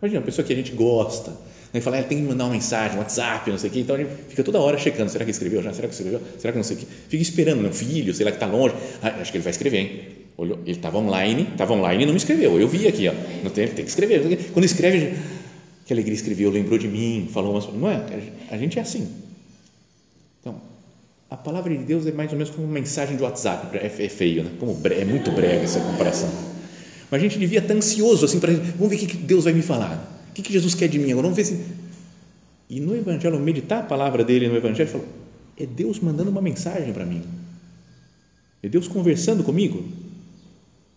Imagina, 0.00 0.20
uma 0.20 0.26
pessoa 0.26 0.44
que 0.44 0.52
a 0.52 0.56
gente 0.56 0.72
gosta, 0.72 1.32
né, 1.72 1.80
fala, 1.80 2.00
ah, 2.00 2.02
tem 2.02 2.18
que 2.18 2.24
mandar 2.24 2.44
uma 2.44 2.52
mensagem, 2.52 2.98
WhatsApp, 2.98 3.48
não 3.50 3.58
sei 3.58 3.70
o 3.70 3.72
quê, 3.72 3.80
então 3.80 3.94
a 3.94 3.98
gente 3.98 4.10
fica 4.28 4.42
toda 4.42 4.58
hora 4.58 4.76
checando, 4.76 5.10
será 5.10 5.24
que 5.24 5.30
escreveu 5.30 5.62
já? 5.62 5.72
Será 5.72 5.86
que 5.86 5.94
escreveu? 5.94 6.20
Será 6.38 6.52
que 6.52 6.58
não 6.58 6.64
sei 6.64 6.76
o 6.76 6.80
quê? 6.80 6.86
Fica 7.08 7.22
esperando, 7.22 7.62
meu 7.62 7.72
filho, 7.72 8.12
sei 8.12 8.24
lá 8.24 8.32
que 8.32 8.36
está 8.36 8.46
longe, 8.46 8.74
ah, 9.00 9.08
acho 9.20 9.30
que 9.30 9.38
ele 9.38 9.44
vai 9.44 9.52
escrever, 9.52 9.78
hein? 9.78 10.21
Olhou, 10.42 10.58
ele 10.66 10.72
estava 10.72 10.98
online, 10.98 11.48
estava 11.52 11.72
online 11.72 12.02
e 12.02 12.06
não 12.06 12.12
me 12.12 12.18
escreveu, 12.18 12.58
eu 12.58 12.66
vi 12.66 12.88
aqui, 12.88 13.06
ó, 13.06 13.12
não 13.44 13.50
tem, 13.52 13.68
tem 13.68 13.84
que 13.84 13.90
escrever, 13.90 14.50
quando 14.52 14.64
escreve, 14.64 15.14
que 15.86 15.92
alegria 15.92 16.14
escreveu, 16.14 16.50
lembrou 16.50 16.76
de 16.78 16.88
mim, 16.88 17.28
falou 17.32 17.52
umas 17.52 17.72
não 17.72 17.88
é? 17.88 18.04
A 18.50 18.56
gente 18.56 18.76
é 18.76 18.82
assim. 18.82 19.08
Então, 20.40 20.60
a 21.30 21.36
palavra 21.36 21.76
de 21.76 21.84
Deus 21.84 22.06
é 22.08 22.12
mais 22.12 22.32
ou 22.32 22.36
menos 22.36 22.52
como 22.52 22.66
uma 22.66 22.74
mensagem 22.74 23.16
de 23.16 23.22
WhatsApp, 23.22 23.76
é, 23.78 23.86
é 23.86 24.08
feio, 24.08 24.42
né? 24.42 24.50
Como, 24.58 24.76
é 24.84 25.04
muito 25.04 25.30
brega 25.30 25.62
essa 25.62 25.78
comparação. 25.78 26.28
Mas 27.08 27.20
a 27.20 27.22
gente 27.22 27.38
devia 27.38 27.60
estar 27.60 27.74
ansioso 27.74 28.24
assim 28.24 28.40
para 28.40 28.52
vamos 28.52 28.88
ver 28.88 28.96
o 28.96 28.98
que 29.06 29.16
Deus 29.16 29.44
vai 29.44 29.52
me 29.52 29.62
falar, 29.62 30.26
o 30.28 30.32
que 30.32 30.52
Jesus 30.52 30.74
quer 30.74 30.88
de 30.88 30.98
mim 30.98 31.12
agora, 31.12 31.28
vamos 31.28 31.36
ver 31.36 31.44
se 31.44 31.60
e 32.68 32.80
no 32.80 32.96
Evangelho, 32.96 33.38
meditar 33.38 33.80
a 33.80 33.82
palavra 33.82 34.24
dele 34.24 34.48
no 34.48 34.56
Evangelho, 34.56 34.88
falou, 34.88 35.06
é 35.56 35.66
Deus 35.66 36.00
mandando 36.00 36.30
uma 36.30 36.40
mensagem 36.40 36.92
para 36.92 37.04
mim, 37.04 37.22
é 38.62 38.68
Deus 38.68 38.88
conversando 38.88 39.44
comigo, 39.44 39.84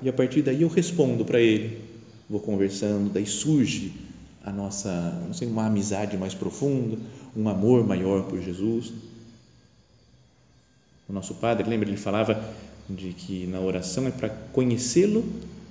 e 0.02 0.10
a 0.10 0.14
partir 0.14 0.42
daí 0.42 0.62
eu 0.62 0.68
respondo 0.68 1.24
para 1.24 1.40
ele, 1.40 1.82
vou 2.30 2.40
conversando, 2.40 3.12
daí 3.12 3.26
surge 3.26 3.94
a 4.44 4.52
nossa, 4.52 4.92
não 5.26 5.34
sei, 5.34 5.48
uma 5.48 5.66
amizade 5.66 6.18
mais 6.18 6.34
profunda, 6.34 6.98
um 7.36 7.50
amor 7.50 7.86
maior 7.86 8.24
por 8.24 8.40
Jesus. 8.42 8.94
O 11.10 11.14
nosso 11.14 11.34
padre, 11.36 11.68
lembra, 11.68 11.90
ele 11.90 11.98
falava 11.98 12.44
de 12.90 13.14
que 13.14 13.48
na 13.48 13.60
oração 13.60 14.08
é 14.08 14.12
para 14.12 14.30
conhecê-lo 14.30 15.26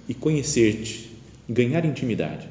e 0.08 0.14
conhecer-te, 0.14 1.10
ganhar 1.48 1.84
intimidade. 1.84 2.48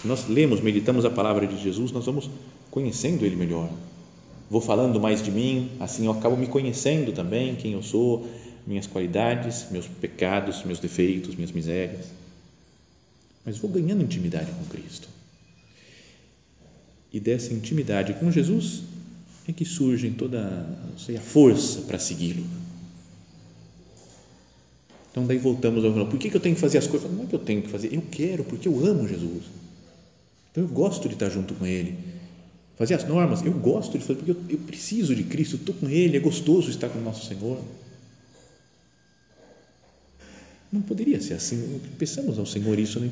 Se 0.00 0.06
nós 0.06 0.28
lemos, 0.28 0.60
meditamos 0.60 1.04
a 1.04 1.10
palavra 1.10 1.46
de 1.46 1.60
Jesus, 1.60 1.90
nós 1.90 2.06
vamos 2.06 2.30
conhecendo 2.70 3.24
Ele 3.24 3.36
melhor. 3.36 3.68
Vou 4.50 4.60
falando 4.60 5.00
mais 5.00 5.22
de 5.22 5.30
mim, 5.30 5.70
assim 5.80 6.06
eu 6.06 6.12
acabo 6.12 6.36
me 6.36 6.46
conhecendo 6.46 7.12
também, 7.12 7.56
quem 7.56 7.72
eu 7.72 7.82
sou, 7.82 8.26
minhas 8.68 8.86
qualidades, 8.86 9.66
meus 9.70 9.86
pecados, 9.86 10.62
meus 10.62 10.78
defeitos, 10.78 11.34
minhas 11.34 11.50
misérias. 11.50 12.06
Mas 13.44 13.58
vou 13.58 13.70
ganhando 13.70 14.04
intimidade 14.04 14.52
com 14.52 14.64
Cristo. 14.66 15.08
E 17.12 17.18
dessa 17.18 17.52
intimidade 17.52 18.12
com 18.14 18.30
Jesus 18.30 18.82
é 19.48 19.52
que 19.52 19.64
surge 19.64 20.10
toda 20.10 20.66
sei, 20.98 21.16
a 21.16 21.20
força 21.20 21.80
para 21.80 21.98
segui-lo 21.98 22.44
então, 25.18 25.26
daí 25.26 25.38
voltamos 25.38 25.84
ao 25.84 26.06
por 26.06 26.16
que, 26.16 26.30
que 26.30 26.36
eu 26.36 26.40
tenho 26.40 26.54
que 26.54 26.60
fazer 26.60 26.78
as 26.78 26.86
coisas? 26.86 27.10
Não 27.10 27.24
é 27.24 27.26
que 27.26 27.34
eu 27.34 27.40
tenho 27.40 27.60
que 27.60 27.68
fazer, 27.68 27.92
eu 27.92 28.02
quero, 28.08 28.44
porque 28.44 28.68
eu 28.68 28.86
amo 28.86 29.08
Jesus. 29.08 29.42
Então, 30.52 30.62
eu 30.62 30.68
gosto 30.68 31.08
de 31.08 31.14
estar 31.14 31.28
junto 31.28 31.54
com 31.54 31.66
Ele. 31.66 31.96
Fazer 32.76 32.94
as 32.94 33.04
normas, 33.04 33.44
eu 33.44 33.52
gosto 33.52 33.98
de 33.98 34.04
fazer, 34.04 34.20
porque 34.20 34.30
eu, 34.30 34.36
eu 34.48 34.58
preciso 34.58 35.16
de 35.16 35.24
Cristo, 35.24 35.56
estou 35.56 35.74
com 35.74 35.88
Ele, 35.88 36.16
é 36.16 36.20
gostoso 36.20 36.70
estar 36.70 36.88
com 36.88 37.00
o 37.00 37.02
nosso 37.02 37.26
Senhor. 37.26 37.58
Não 40.72 40.82
poderia 40.82 41.20
ser 41.20 41.34
assim. 41.34 41.80
Pensamos 41.98 42.38
ao 42.38 42.46
Senhor 42.46 42.78
isso, 42.78 43.00
né? 43.00 43.10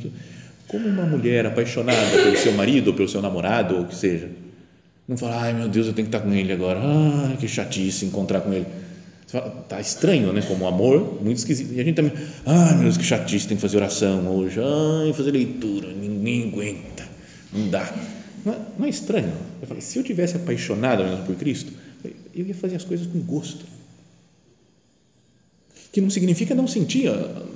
como 0.68 0.88
uma 0.88 1.04
mulher 1.04 1.46
apaixonada 1.46 2.10
pelo 2.10 2.36
seu 2.36 2.52
marido 2.52 2.92
pelo 2.92 3.08
seu 3.08 3.22
namorado, 3.22 3.76
ou 3.76 3.82
o 3.82 3.86
que 3.86 3.94
seja, 3.94 4.28
não 5.06 5.16
fala, 5.16 5.40
ai 5.42 5.52
meu 5.52 5.68
Deus, 5.68 5.86
eu 5.86 5.92
tenho 5.92 6.08
que 6.08 6.16
estar 6.16 6.26
com 6.26 6.34
ele 6.34 6.52
agora, 6.52 6.80
ai 6.82 7.36
que 7.36 7.46
chatice 7.46 8.04
encontrar 8.04 8.40
com 8.40 8.52
ele 8.52 8.66
Está 9.26 9.80
estranho, 9.80 10.32
né? 10.32 10.40
Como 10.40 10.68
amor, 10.68 11.20
muito 11.20 11.38
esquisito. 11.38 11.74
E 11.74 11.80
a 11.80 11.84
gente 11.84 11.96
também, 11.96 12.12
ai 12.46 12.74
meu 12.74 12.84
Deus, 12.84 12.96
que 12.96 13.02
chatice, 13.02 13.48
tem 13.48 13.56
que 13.56 13.60
fazer 13.60 13.76
oração 13.76 14.24
hoje, 14.28 14.60
ai, 14.60 15.12
fazer 15.12 15.32
leitura, 15.32 15.92
ninguém 15.92 16.48
aguenta, 16.48 17.04
não 17.52 17.68
dá. 17.68 17.92
Não 18.44 18.52
é, 18.52 18.56
não 18.78 18.86
é 18.86 18.88
estranho? 18.88 19.32
Eu 19.60 19.66
falei, 19.66 19.80
se 19.80 19.98
eu 19.98 20.04
tivesse 20.04 20.36
apaixonado 20.36 21.02
mesmo 21.02 21.24
por 21.24 21.34
Cristo, 21.34 21.72
eu 22.32 22.46
ia 22.46 22.54
fazer 22.54 22.76
as 22.76 22.84
coisas 22.84 23.08
com 23.08 23.18
gosto. 23.18 23.64
Que 25.96 26.00
não 26.02 26.10
significa 26.10 26.54
não 26.54 26.68
sentir, 26.68 27.10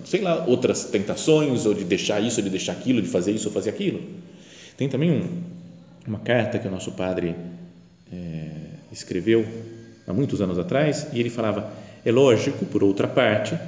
sei 0.06 0.22
lá, 0.22 0.46
outras 0.46 0.84
tentações, 0.84 1.66
ou 1.66 1.74
de 1.74 1.84
deixar 1.84 2.22
isso, 2.22 2.40
ou 2.40 2.42
de 2.42 2.48
deixar 2.48 2.72
aquilo, 2.72 3.02
de 3.02 3.08
fazer 3.08 3.32
isso 3.32 3.48
ou 3.48 3.52
fazer 3.52 3.68
aquilo. 3.68 4.00
Tem 4.78 4.88
também 4.88 5.10
um, 5.10 5.28
uma 6.06 6.20
carta 6.20 6.58
que 6.58 6.66
o 6.66 6.70
nosso 6.70 6.92
padre 6.92 7.34
é, 8.10 8.48
escreveu 8.90 9.46
há 10.06 10.14
muitos 10.14 10.40
anos 10.40 10.58
atrás, 10.58 11.08
e 11.12 11.20
ele 11.20 11.28
falava: 11.28 11.70
é 12.02 12.10
lógico, 12.10 12.64
por 12.64 12.82
outra 12.82 13.06
parte, 13.06 13.58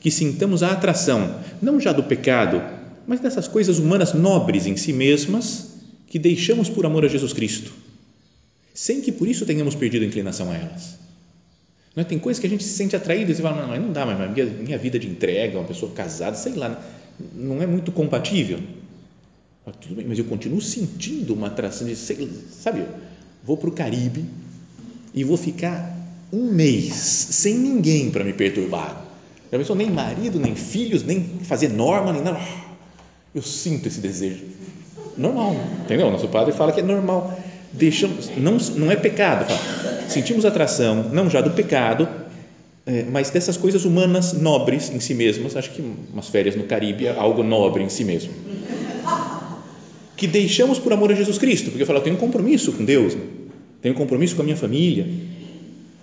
que 0.00 0.10
sintamos 0.10 0.62
a 0.62 0.72
atração, 0.72 1.36
não 1.62 1.80
já 1.80 1.90
do 1.90 2.02
pecado, 2.02 2.62
mas 3.06 3.20
dessas 3.20 3.48
coisas 3.48 3.78
humanas 3.78 4.12
nobres 4.12 4.66
em 4.66 4.76
si 4.76 4.92
mesmas 4.92 5.78
que 6.08 6.18
deixamos 6.18 6.68
por 6.68 6.84
amor 6.84 7.06
a 7.06 7.08
Jesus 7.08 7.32
Cristo, 7.32 7.72
sem 8.74 9.00
que 9.00 9.12
por 9.12 9.26
isso 9.26 9.46
tenhamos 9.46 9.74
perdido 9.74 10.04
a 10.04 10.08
inclinação 10.08 10.50
a 10.50 10.56
elas. 10.56 11.00
Não 11.94 12.02
é? 12.02 12.04
Tem 12.04 12.18
coisas 12.18 12.40
que 12.40 12.46
a 12.46 12.50
gente 12.50 12.62
se 12.62 12.74
sente 12.74 12.94
atraído 12.94 13.30
e 13.30 13.34
você 13.34 13.42
fala, 13.42 13.62
não, 13.62 13.68
mas 13.68 13.80
não 13.80 13.92
dá, 13.92 14.06
mas 14.06 14.30
minha, 14.30 14.46
minha 14.46 14.78
vida 14.78 14.98
de 14.98 15.08
entrega, 15.08 15.58
uma 15.58 15.66
pessoa 15.66 15.92
casada, 15.92 16.36
sei 16.36 16.54
lá, 16.54 16.80
não 17.34 17.60
é 17.62 17.66
muito 17.66 17.90
compatível. 17.90 18.60
Mas, 19.66 19.76
tudo 19.76 19.96
bem, 19.96 20.06
mas 20.06 20.18
eu 20.18 20.24
continuo 20.24 20.60
sentindo 20.60 21.34
uma 21.34 21.48
atração 21.48 21.86
de, 21.86 21.96
sei, 21.96 22.30
sabe, 22.50 22.84
vou 23.44 23.56
para 23.56 23.68
o 23.68 23.72
Caribe, 23.72 24.24
e 25.14 25.24
vou 25.24 25.36
ficar 25.36 25.96
um 26.32 26.52
mês 26.52 26.94
sem 26.94 27.58
ninguém 27.58 28.10
para 28.10 28.24
me 28.24 28.32
perturbar. 28.32 29.04
Já 29.50 29.58
pensou? 29.58 29.74
Nem 29.74 29.90
marido, 29.90 30.38
nem 30.38 30.54
filhos, 30.54 31.02
nem 31.02 31.24
fazer 31.42 31.68
norma, 31.68 32.12
nem 32.12 32.22
nada. 32.22 32.40
Eu 33.34 33.42
sinto 33.42 33.88
esse 33.88 34.00
desejo. 34.00 34.44
Normal, 35.16 35.56
entendeu? 35.84 36.10
Nosso 36.10 36.28
padre 36.28 36.52
fala 36.52 36.72
que 36.72 36.80
é 36.80 36.82
normal. 36.82 37.36
Deixamos, 37.72 38.30
não, 38.36 38.56
não 38.76 38.90
é 38.90 38.96
pecado. 38.96 39.46
Fala. 39.46 40.08
Sentimos 40.08 40.44
atração, 40.44 41.10
não 41.12 41.30
já 41.30 41.40
do 41.40 41.50
pecado, 41.50 42.08
é, 42.84 43.04
mas 43.04 43.30
dessas 43.30 43.56
coisas 43.56 43.84
humanas 43.84 44.32
nobres 44.32 44.90
em 44.90 45.00
si 45.00 45.14
mesmas. 45.14 45.56
Acho 45.56 45.70
que 45.70 45.82
umas 46.12 46.28
férias 46.28 46.56
no 46.56 46.64
Caribe 46.64 47.06
é 47.06 47.10
algo 47.10 47.42
nobre 47.42 47.82
em 47.82 47.88
si 47.88 48.04
mesmo. 48.04 48.32
Que 50.16 50.26
deixamos 50.26 50.78
por 50.78 50.92
amor 50.92 51.12
a 51.12 51.14
Jesus 51.14 51.38
Cristo, 51.38 51.70
porque 51.70 51.82
eu 51.82 51.86
falo, 51.86 52.00
eu 52.00 52.02
tenho 52.02 52.16
um 52.16 52.18
compromisso 52.18 52.72
com 52.72 52.84
Deus. 52.84 53.14
Né? 53.14 53.22
tenho 53.80 53.94
compromisso 53.94 54.36
com 54.36 54.42
a 54.42 54.44
minha 54.44 54.56
família, 54.56 55.06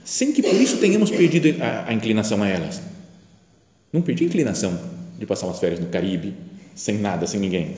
sem 0.04 0.32
que 0.32 0.42
por 0.42 0.56
isso 0.56 0.78
tenhamos 0.78 1.12
perdido 1.12 1.62
a, 1.62 1.90
a 1.90 1.94
inclinação 1.94 2.42
a 2.42 2.48
elas. 2.48 2.82
Não 3.92 4.02
perdi 4.02 4.24
a 4.24 4.28
inclinação 4.28 4.78
de 5.18 5.26
passar 5.26 5.48
umas 5.48 5.60
férias 5.60 5.80
no 5.80 5.88
Caribe, 5.88 6.34
sem 6.76 6.98
nada, 6.98 7.28
sem 7.28 7.40
ninguém. 7.40 7.76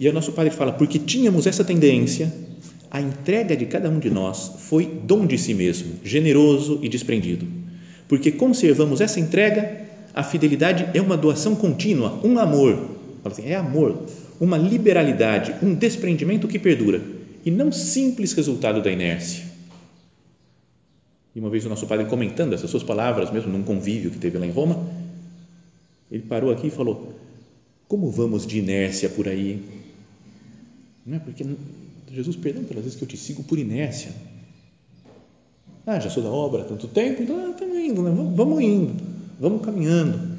E 0.00 0.08
o 0.08 0.12
nosso 0.14 0.32
padre 0.32 0.50
fala, 0.50 0.72
porque 0.72 0.98
tínhamos 0.98 1.46
essa 1.46 1.62
tendência, 1.62 2.32
a 2.90 3.02
entrega 3.02 3.54
de 3.54 3.66
cada 3.66 3.90
um 3.90 3.98
de 3.98 4.08
nós 4.08 4.52
foi 4.60 4.86
dom 4.86 5.26
de 5.26 5.36
si 5.36 5.52
mesmo, 5.52 5.96
generoso 6.02 6.80
e 6.82 6.88
desprendido. 6.88 7.46
Porque 8.08 8.32
conservamos 8.32 9.02
essa 9.02 9.20
entrega, 9.20 9.88
a 10.14 10.22
fidelidade 10.22 10.88
é 10.94 11.02
uma 11.02 11.18
doação 11.18 11.54
contínua, 11.54 12.18
um 12.24 12.38
amor, 12.38 12.96
assim, 13.22 13.44
é 13.44 13.54
amor, 13.54 14.06
uma 14.40 14.56
liberalidade, 14.56 15.54
um 15.62 15.74
desprendimento 15.74 16.48
que 16.48 16.58
perdura 16.58 17.02
e 17.44 17.50
não 17.50 17.70
simples 17.70 18.32
resultado 18.32 18.82
da 18.82 18.90
inércia. 18.90 19.44
E 21.36 21.40
uma 21.40 21.50
vez 21.50 21.66
o 21.66 21.68
nosso 21.68 21.86
padre 21.86 22.06
comentando 22.06 22.54
essas 22.54 22.70
suas 22.70 22.82
palavras, 22.82 23.30
mesmo 23.30 23.52
num 23.52 23.62
convívio 23.62 24.10
que 24.10 24.18
teve 24.18 24.38
lá 24.38 24.46
em 24.46 24.50
Roma, 24.50 24.82
ele 26.10 26.22
parou 26.22 26.50
aqui 26.50 26.68
e 26.68 26.70
falou: 26.70 27.14
Como 27.86 28.10
vamos 28.10 28.46
de 28.46 28.58
inércia 28.58 29.08
por 29.10 29.28
aí? 29.28 29.79
Não 31.04 31.16
é 31.16 31.20
porque 31.20 31.44
Jesus, 32.12 32.36
perdão 32.36 32.64
pelas 32.64 32.84
vezes 32.84 32.98
que 32.98 33.04
eu 33.04 33.08
te 33.08 33.16
sigo 33.16 33.42
por 33.42 33.58
inércia. 33.58 34.12
Ah, 35.86 35.98
já 35.98 36.10
sou 36.10 36.22
da 36.22 36.30
obra 36.30 36.62
há 36.62 36.64
tanto 36.64 36.88
tempo, 36.88 37.22
então 37.22 37.50
estamos 37.50 37.76
ah, 37.76 37.80
indo, 37.80 38.02
né? 38.02 38.10
vamos 38.34 38.60
indo, 38.62 38.94
vamos 39.38 39.64
caminhando. 39.64 40.38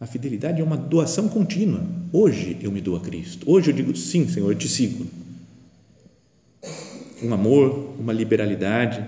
A 0.00 0.06
fidelidade 0.06 0.60
é 0.60 0.64
uma 0.64 0.76
doação 0.76 1.28
contínua. 1.28 1.82
Hoje 2.12 2.58
eu 2.60 2.70
me 2.70 2.80
dou 2.80 2.96
a 2.96 3.00
Cristo. 3.00 3.50
Hoje 3.50 3.70
eu 3.70 3.74
digo 3.74 3.96
sim, 3.96 4.28
Senhor, 4.28 4.50
eu 4.50 4.58
te 4.58 4.68
sigo. 4.68 5.06
Um 7.22 7.32
amor, 7.32 7.94
uma 7.98 8.12
liberalidade, 8.12 9.02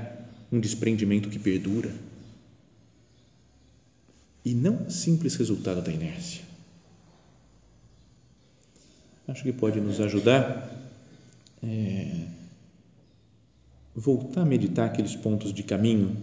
um 0.51 0.59
desprendimento 0.59 1.29
que 1.29 1.39
perdura. 1.39 1.93
E 4.45 4.55
não 4.55 4.89
simples 4.89 5.35
resultado 5.37 5.83
da 5.83 5.93
inércia. 5.93 6.48
Acho 9.29 9.43
que 9.43 9.53
pode 9.53 9.79
nos 9.79 10.01
ajudar 10.01 10.75
é, 11.63 12.25
voltar 13.95 14.43
a 14.43 14.45
meditar 14.45 14.87
aqueles 14.87 15.15
pontos 15.15 15.53
de 15.53 15.63
caminho 15.63 16.17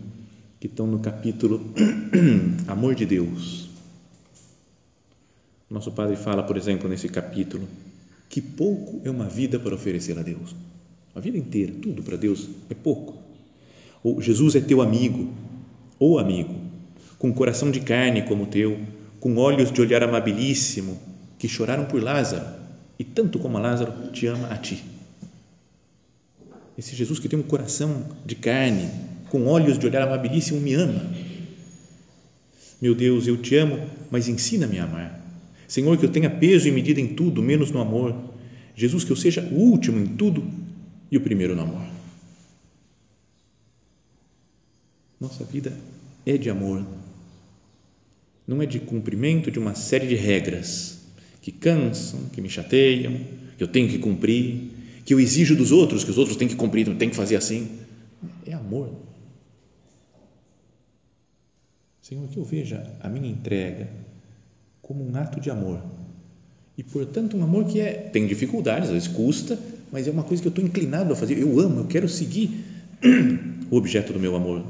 que 0.60 0.66
estão 0.66 0.88
no 0.88 1.00
capítulo 1.00 1.62
Amor 2.68 2.96
de 2.96 3.06
Deus. 3.06 3.70
Nosso 5.70 5.92
Padre 5.92 6.16
fala, 6.16 6.42
por 6.42 6.58
exemplo, 6.58 6.90
nesse 6.90 7.08
capítulo, 7.08 7.68
que 8.28 8.42
pouco 8.42 9.02
é 9.04 9.10
uma 9.12 9.28
vida 9.28 9.60
para 9.60 9.76
oferecer 9.76 10.18
a 10.18 10.24
Deus. 10.24 10.56
A 11.14 11.20
vida 11.20 11.38
inteira, 11.38 11.74
tudo 11.82 12.02
para 12.02 12.18
Deus 12.18 12.50
é 12.72 12.74
pouco. 12.74 13.18
Ou 14.04 14.20
Jesus 14.20 14.56
é 14.56 14.62
teu 14.62 14.82
amigo, 14.82 15.32
ou 16.00 16.18
amigo, 16.18 16.56
com 17.20 17.32
coração 17.34 17.70
de 17.70 17.82
carne 17.82 18.24
como 18.24 18.44
o 18.44 18.48
teu, 18.48 18.80
com 19.20 19.38
olhos 19.38 19.72
de 19.72 19.82
olhar 19.82 20.02
amabilíssimo, 20.02 20.98
que 21.38 21.48
choraram 21.48 21.86
por 21.86 22.02
Lázaro, 22.02 22.65
e 22.98 23.04
tanto 23.04 23.40
como 23.40 23.58
Lázaro 23.58 24.12
te 24.12 24.28
ama 24.28 24.48
a 24.48 24.58
ti. 24.58 24.84
Esse 26.78 26.96
Jesus 26.96 27.20
que 27.20 27.30
tem 27.30 27.40
um 27.40 27.44
coração 27.44 28.06
de 28.26 28.36
carne, 28.36 28.90
com 29.30 29.48
olhos 29.48 29.78
de 29.78 29.86
olhar 29.86 30.02
amabilíssimo, 30.02 30.60
me 30.60 30.74
ama. 30.74 31.10
Meu 32.82 32.94
Deus, 32.94 33.28
eu 33.28 33.38
te 33.38 33.56
amo, 33.56 33.90
mas 34.12 34.28
ensina-me 34.28 34.80
a 34.80 34.84
amar. 34.84 35.22
Senhor, 35.68 35.98
que 35.98 36.06
eu 36.06 36.12
tenha 36.12 36.30
peso 36.30 36.68
e 36.68 36.72
medida 36.72 37.00
em 37.00 37.08
tudo, 37.08 37.42
menos 37.42 37.72
no 37.72 37.80
amor. 37.82 38.16
Jesus, 38.76 39.04
que 39.04 39.12
eu 39.12 39.16
seja 39.16 39.42
o 39.42 39.56
último 39.56 40.00
em 40.00 40.08
tudo 40.08 40.44
e 41.10 41.18
o 41.18 41.22
primeiro 41.22 41.56
no 41.56 41.62
amor. 41.62 41.86
Nossa 45.20 45.46
vida 45.46 45.74
é 46.26 46.38
de 46.38 46.50
amor, 46.50 46.86
não 48.46 48.62
é 48.62 48.66
de 48.66 48.80
cumprimento 48.80 49.50
de 49.50 49.58
uma 49.58 49.74
série 49.74 50.08
de 50.08 50.16
regras 50.16 51.05
que 51.46 51.52
cansam, 51.52 52.22
que 52.34 52.42
me 52.42 52.50
chateiam, 52.50 53.20
que 53.56 53.64
eu 53.64 53.68
tenho 53.68 53.88
que 53.88 54.00
cumprir, 54.00 54.72
que 55.06 55.14
eu 55.14 55.20
exijo 55.20 55.56
dos 55.56 55.72
outros, 55.72 56.04
que 56.04 56.10
os 56.10 56.18
outros 56.18 56.36
têm 56.36 56.48
que 56.48 56.56
cumprir, 56.56 56.92
têm 56.98 57.08
que 57.08 57.16
fazer 57.16 57.36
assim. 57.36 57.70
É 58.48 58.54
amor. 58.54 58.90
Senhor, 62.02 62.28
que 62.30 62.38
eu 62.38 62.44
veja 62.44 62.92
a 63.00 63.08
minha 63.08 63.30
entrega 63.30 63.88
como 64.82 65.08
um 65.08 65.16
ato 65.16 65.40
de 65.40 65.52
amor. 65.52 65.84
E, 66.76 66.82
portanto, 66.82 67.38
um 67.38 67.44
amor 67.44 67.66
que 67.66 67.80
é, 67.80 67.94
tem 67.94 68.26
dificuldades, 68.26 68.88
às 68.90 68.94
vezes 68.96 69.08
custa, 69.08 69.60
mas 69.92 70.08
é 70.08 70.12
uma 70.12 70.24
coisa 70.24 70.42
que 70.42 70.48
eu 70.48 70.50
estou 70.50 70.66
inclinado 70.66 71.14
a 71.14 71.16
fazer. 71.16 71.38
Eu 71.38 71.60
amo, 71.60 71.82
eu 71.82 71.86
quero 71.86 72.10
seguir 72.10 72.66
o 73.70 73.76
objeto 73.76 74.12
do 74.12 74.20
meu 74.20 74.36
amor. 74.36 74.66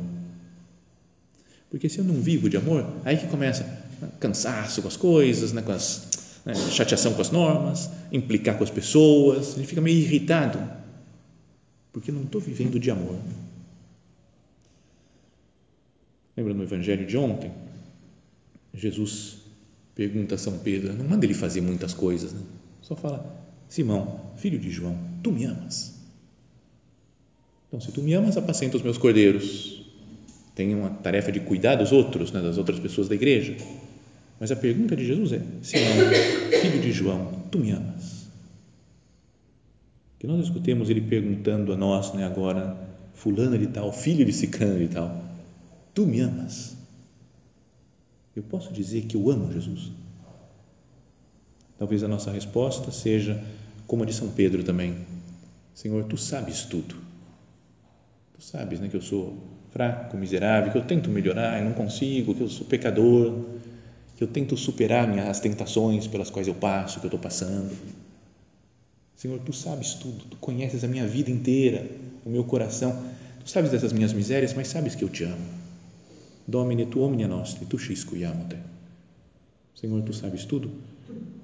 Porque 1.70 1.88
se 1.88 2.00
eu 2.00 2.04
não 2.04 2.16
vivo 2.16 2.50
de 2.50 2.58
amor, 2.58 2.86
aí 3.06 3.16
que 3.16 3.28
começa 3.28 3.64
cansaço 4.20 4.82
com 4.82 4.90
as 4.90 4.98
coisas, 4.98 5.54
né, 5.54 5.62
com 5.62 5.72
as, 5.72 6.15
né, 6.46 6.54
chateação 6.54 7.14
com 7.14 7.22
as 7.22 7.32
normas, 7.32 7.90
implicar 8.12 8.58
com 8.58 8.64
as 8.64 8.70
pessoas, 8.70 9.58
ele 9.58 9.66
fica 9.66 9.82
meio 9.82 9.98
irritado, 9.98 10.60
porque 11.92 12.12
não 12.12 12.24
estou 12.24 12.40
vivendo 12.40 12.80
de 12.80 12.92
amor. 12.92 13.18
Lembra 16.38 16.54
no 16.54 16.64
Evangelho 16.64 17.06
de 17.06 17.18
ontem? 17.18 17.52
Jesus 18.74 19.38
pergunta 19.96 20.36
a 20.36 20.38
São 20.38 20.60
Pedro, 20.60 20.94
não 20.94 21.06
manda 21.06 21.26
ele 21.26 21.34
fazer 21.34 21.62
muitas 21.62 21.94
coisas, 21.94 22.34
né? 22.34 22.42
só 22.82 22.96
fala, 22.96 23.44
Simão, 23.68 24.20
filho 24.36 24.60
de 24.60 24.70
João, 24.70 24.98
tu 25.24 25.32
me 25.32 25.46
amas? 25.46 25.96
Então, 27.68 27.80
se 27.80 27.92
tu 27.92 28.02
me 28.02 28.14
amas, 28.14 28.38
apacenta 28.38 28.78
os 28.78 28.84
meus 28.84 28.98
cordeiros. 28.98 29.84
Tem 30.54 30.74
uma 30.74 30.90
tarefa 30.90 31.32
de 31.32 31.40
cuidar 31.40 31.76
dos 31.76 31.92
outros, 31.92 32.32
né, 32.32 32.42
das 32.42 32.58
outras 32.58 32.80
pessoas 32.80 33.10
da 33.10 33.16
igreja. 33.16 33.58
Mas 34.40 34.52
a 34.52 34.56
pergunta 34.56 34.96
de 34.96 35.06
Jesus 35.06 35.32
é: 35.32 35.42
Simão, 35.62 36.12
filho 36.62 36.82
de 36.82 36.92
João, 36.92 37.44
tu 37.52 37.60
me 37.60 37.72
amas? 37.72 38.28
Que 40.20 40.28
nós 40.28 40.46
escutemos 40.46 40.90
ele 40.90 41.02
perguntando 41.02 41.72
a 41.72 41.78
nós, 41.78 42.14
né, 42.14 42.26
agora, 42.26 42.76
fulano 43.14 43.58
de 43.58 43.68
tal, 43.68 43.92
filho 43.94 44.26
de 44.26 44.34
Sicano 44.34 44.80
de 44.80 44.88
tal, 44.88 45.24
tu 45.94 46.06
me 46.06 46.20
amas? 46.20 46.76
Eu 48.36 48.44
posso 48.44 48.74
dizer 48.74 49.04
que 49.04 49.16
eu 49.16 49.30
amo 49.30 49.52
Jesus? 49.54 49.92
Talvez 51.78 52.04
a 52.04 52.08
nossa 52.08 52.32
resposta 52.32 52.92
seja 52.92 53.42
como 53.88 54.04
a 54.04 54.06
de 54.06 54.14
São 54.14 54.30
Pedro 54.30 54.64
também. 54.64 54.96
Senhor, 55.74 56.04
tu 56.06 56.18
sabes 56.18 56.64
tudo. 56.64 56.96
Tu 58.34 58.42
sabes 58.44 58.80
né, 58.80 58.88
que 58.90 58.96
eu 58.96 59.02
sou 59.02 59.38
fraco, 59.72 60.18
miserável, 60.18 60.72
que 60.72 60.78
eu 60.78 60.86
tento 60.86 61.10
melhorar 61.10 61.62
e 61.62 61.64
não 61.64 61.74
consigo, 61.74 62.34
que 62.34 62.42
eu 62.42 62.50
sou 62.50 62.66
pecador, 62.66 63.46
que 64.16 64.24
eu 64.24 64.28
tento 64.28 64.56
superar 64.56 65.10
as 65.20 65.40
tentações 65.40 66.08
pelas 66.08 66.30
quais 66.30 66.48
eu 66.48 66.56
passo, 66.56 67.00
que 67.00 67.06
eu 67.06 67.10
estou 67.10 67.20
passando. 67.20 67.76
Senhor, 69.16 69.40
tu 69.40 69.54
sabes 69.54 69.94
tudo, 69.96 70.26
tu 70.26 70.38
conheces 70.38 70.84
a 70.84 70.88
minha 70.88 71.08
vida 71.08 71.32
inteira, 71.32 71.90
o 72.26 72.30
meu 72.30 72.44
coração, 72.44 73.04
tu 73.44 73.50
sabes 73.50 73.72
dessas 73.72 73.94
minhas 73.94 74.14
misérias, 74.14 74.54
mas 74.54 74.68
sabes 74.68 74.96
que 74.96 75.04
eu 75.04 75.10
te 75.10 75.24
amo 75.24 75.66
Domine 76.48 76.86
tu 76.86 77.02
omnia 77.02 77.28
nostri, 77.28 77.66
tu 77.66 77.78
sciscuiamo 77.80 78.48
te. 78.48 78.58
Senhor, 79.74 80.04
tu 80.04 80.14
sabes 80.14 80.46
tudo, 80.46 80.70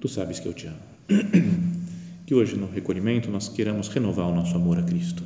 tu 0.00 0.08
sabes 0.08 0.38
que 0.38 0.46
eu 0.46 0.54
te 0.54 0.68
amo. 0.68 0.78
Que 2.24 2.36
hoje 2.36 2.54
no 2.54 2.70
recolhimento 2.70 3.28
nós 3.28 3.48
queiramos 3.48 3.88
renovar 3.88 4.28
o 4.28 4.34
nosso 4.34 4.54
amor 4.54 4.78
a 4.78 4.82
Cristo, 4.82 5.24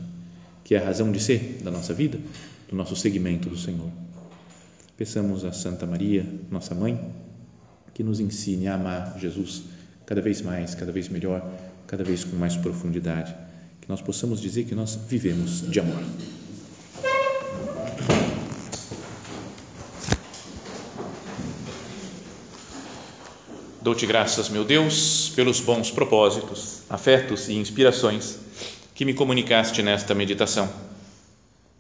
que 0.64 0.74
é 0.74 0.78
a 0.78 0.85
razão 0.85 1.12
de 1.12 1.20
ser 1.20 1.61
da 1.62 1.70
nossa 1.70 1.92
vida, 1.92 2.18
do 2.70 2.74
nosso 2.74 2.96
seguimento 2.96 3.50
do 3.50 3.56
Senhor. 3.56 3.90
Peçamos 4.96 5.44
a 5.44 5.52
Santa 5.52 5.87
Maria, 5.87 6.26
nossa 6.50 6.74
mãe, 6.74 6.98
que 7.96 8.04
nos 8.04 8.20
ensine 8.20 8.68
a 8.68 8.74
amar 8.74 9.16
Jesus 9.18 9.62
cada 10.04 10.20
vez 10.20 10.42
mais, 10.42 10.74
cada 10.74 10.92
vez 10.92 11.09
melhor, 11.09 11.42
cada 11.87 12.04
vez 12.04 12.24
com 12.24 12.37
mais 12.37 12.54
profundidade, 12.54 13.35
que 13.80 13.88
nós 13.88 14.02
possamos 14.02 14.38
dizer 14.38 14.64
que 14.64 14.74
nós 14.74 14.98
vivemos 15.09 15.62
de 15.62 15.80
amor. 15.80 16.04
Dou-te 23.80 24.04
graças, 24.04 24.50
meu 24.50 24.62
Deus, 24.62 25.32
pelos 25.35 25.61
bons 25.61 25.90
propósitos, 25.90 26.82
afetos 26.90 27.48
e 27.48 27.54
inspirações 27.54 28.38
que 28.94 29.06
me 29.06 29.14
comunicaste 29.14 29.82
nesta 29.82 30.14
meditação. 30.14 30.68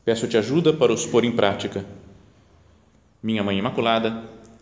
Peço-te 0.02 0.38
ajuda 0.38 0.72
para 0.72 0.94
os 0.94 1.04
pôr 1.04 1.26
em 1.26 1.32
prática. 1.32 1.84
Minha 3.22 3.44
Mãe 3.44 3.58
Imaculada, 3.58 4.35